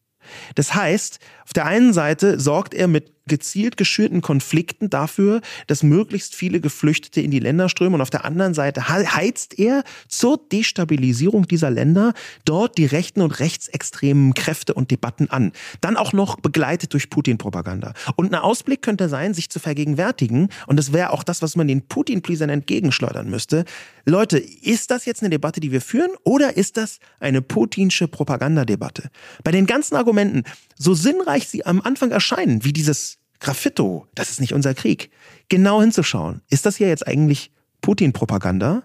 [0.56, 6.36] Das heißt, auf der einen Seite sorgt er mit gezielt geschürten Konflikten dafür, dass möglichst
[6.36, 11.48] viele Geflüchtete in die Länder strömen und auf der anderen Seite heizt er zur Destabilisierung
[11.48, 12.14] dieser Länder
[12.44, 15.54] dort die rechten und rechtsextremen Kräfte und Debatten an.
[15.80, 17.94] Dann auch noch begleitet durch Putin-Propaganda.
[18.16, 21.68] Und ein Ausblick könnte sein, sich zu vergegenwärtigen, und das wäre auch das, was man
[21.68, 23.66] den Putin-Pleasern entgegenschleudern müsste.
[24.06, 29.10] Leute, ist das jetzt eine Debatte, die wir führen, oder ist das eine putinsche Propagandadebatte?
[29.44, 30.44] Bei den ganzen Argumenten,
[30.78, 35.12] so sinnreich sie am Anfang erscheinen, wie dieses Graffito, das ist nicht unser Krieg.
[35.48, 36.42] Genau hinzuschauen.
[36.50, 38.84] Ist das hier jetzt eigentlich Putin-Propaganda?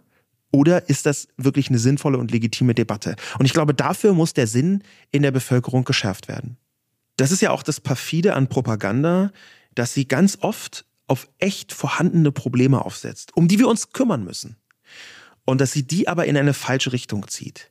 [0.52, 3.16] Oder ist das wirklich eine sinnvolle und legitime Debatte?
[3.38, 6.56] Und ich glaube, dafür muss der Sinn in der Bevölkerung geschärft werden.
[7.16, 9.32] Das ist ja auch das Perfide an Propaganda,
[9.74, 14.56] dass sie ganz oft auf echt vorhandene Probleme aufsetzt, um die wir uns kümmern müssen.
[15.44, 17.70] Und dass sie die aber in eine falsche Richtung zieht.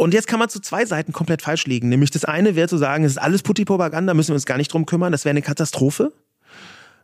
[0.00, 1.90] Und jetzt kann man zu zwei Seiten komplett falsch liegen.
[1.90, 4.72] Nämlich das eine wäre zu sagen, es ist alles Putin-Propaganda, müssen wir uns gar nicht
[4.72, 6.14] drum kümmern, das wäre eine Katastrophe.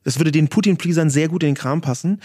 [0.03, 2.23] Das würde den Putin-Pleasern sehr gut in den Kram passen.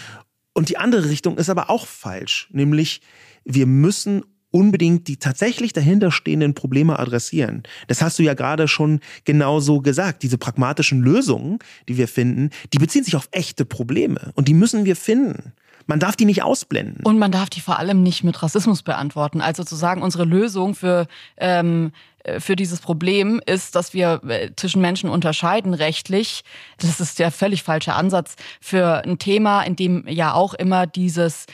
[0.54, 2.48] Und die andere Richtung ist aber auch falsch.
[2.54, 3.02] Nämlich,
[3.44, 7.64] wir müssen unbedingt die tatsächlich dahinterstehenden Probleme adressieren.
[7.90, 10.24] Das hast du ja gerade schon genauso gesagt.
[10.24, 11.60] Diese pragmatischen Lösungen,
[11.90, 15.52] die wir finden, die beziehen sich auf echte Probleme und die müssen wir finden.
[15.88, 17.04] Man darf die nicht ausblenden.
[17.04, 19.42] Und man darf die vor allem nicht mit Rassismus beantworten.
[19.42, 21.08] Also zu sagen, unsere Lösung für
[21.38, 26.44] ähm, äh, für dieses Problem ist, dass wir äh, zwischen Menschen unterscheiden rechtlich.
[26.80, 31.46] Das ist der völlig falsche Ansatz für ein Thema, in dem ja auch immer dieses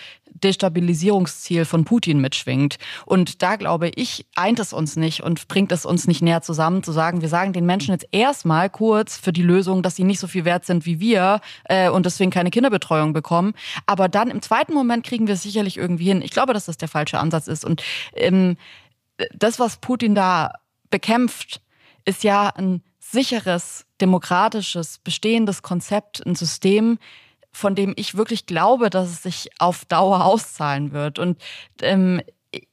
[0.44, 2.78] Destabilisierungsziel von Putin mitschwingt.
[3.06, 6.84] Und da glaube ich, eint es uns nicht und bringt es uns nicht näher zusammen,
[6.84, 10.20] zu sagen, wir sagen den Menschen jetzt erstmal kurz für die Lösung, dass sie nicht
[10.20, 13.54] so viel wert sind wie wir äh, und deswegen keine Kinderbetreuung bekommen.
[13.86, 16.22] Aber dann im zweiten Moment kriegen wir es sicherlich irgendwie hin.
[16.22, 17.66] Ich glaube, dass das der falsche Ansatz ist.
[17.66, 18.58] Und ähm,
[19.34, 20.54] das, was Putin da
[20.90, 21.62] bekämpft,
[22.06, 27.00] ist ja ein sicheres, demokratisches, bestehendes Konzept, ein System,
[27.52, 31.18] von dem ich wirklich glaube, dass es sich auf Dauer auszahlen wird.
[31.20, 31.42] Und
[31.82, 32.22] ähm,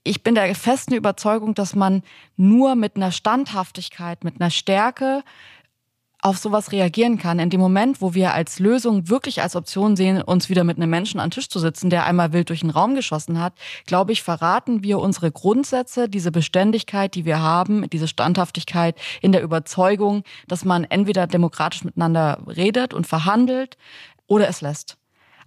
[0.03, 2.03] ich bin der festen Überzeugung, dass man
[2.37, 5.23] nur mit einer Standhaftigkeit, mit einer Stärke
[6.25, 7.39] auf sowas reagieren kann.
[7.39, 10.89] In dem Moment, wo wir als Lösung wirklich als Option sehen, uns wieder mit einem
[10.89, 13.53] Menschen an Tisch zu sitzen, der einmal wild durch den Raum geschossen hat,
[13.87, 19.43] glaube ich, verraten wir unsere Grundsätze, diese Beständigkeit, die wir haben, diese Standhaftigkeit in der
[19.43, 23.77] Überzeugung, dass man entweder demokratisch miteinander redet und verhandelt
[24.27, 24.97] oder es lässt.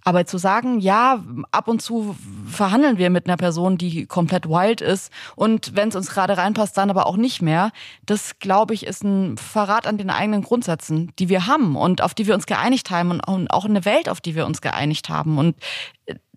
[0.08, 4.80] Aber zu sagen, ja, ab und zu verhandeln wir mit einer Person, die komplett wild
[4.80, 7.72] ist und wenn es uns gerade reinpasst, dann aber auch nicht mehr,
[8.06, 12.14] das glaube ich ist ein Verrat an den eigenen Grundsätzen, die wir haben und auf
[12.14, 15.36] die wir uns geeinigt haben und auch eine Welt, auf die wir uns geeinigt haben.
[15.36, 15.56] Und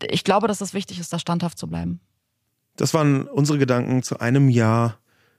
[0.04, 2.02] ich glaube, dass es wichtig ist, da standhaft zu bleiben.
[2.76, 4.98] Das waren unsere Gedanken zu einem Jahr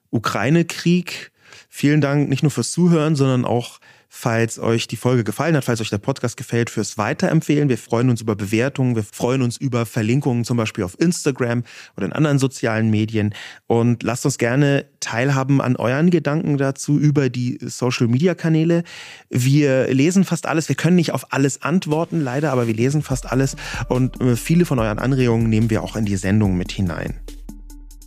[0.09, 1.33] Ukraine-Krieg.
[1.69, 3.79] Vielen Dank nicht nur fürs Zuhören, sondern auch
[4.15, 7.71] falls euch die Folge gefallen hat, falls euch der Podcast gefällt, fürs Weiterempfehlen.
[7.71, 11.65] Wir freuen uns über Bewertungen, wir freuen uns über Verlinkungen, zum Beispiel auf Instagram
[11.97, 13.35] oder in anderen sozialen Medien.
[13.67, 18.85] Und lasst uns gerne teilhaben an euren Gedanken dazu über die Social-Media-Kanäle.
[19.31, 20.69] Wir lesen fast alles.
[20.69, 23.57] Wir können nicht auf alles antworten, leider, aber wir lesen fast alles.
[23.89, 27.15] Und äh, viele von euren Anregungen nehmen wir auch in die Sendung mit hinein.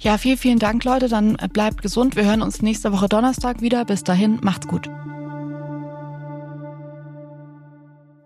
[0.02, 1.10] Ja, vielen, vielen Dank, Leute.
[1.10, 2.16] Dann bleibt gesund.
[2.16, 3.86] Wir hören uns nächste Woche Donnerstag wieder.
[3.86, 4.88] Bis dahin, macht's gut.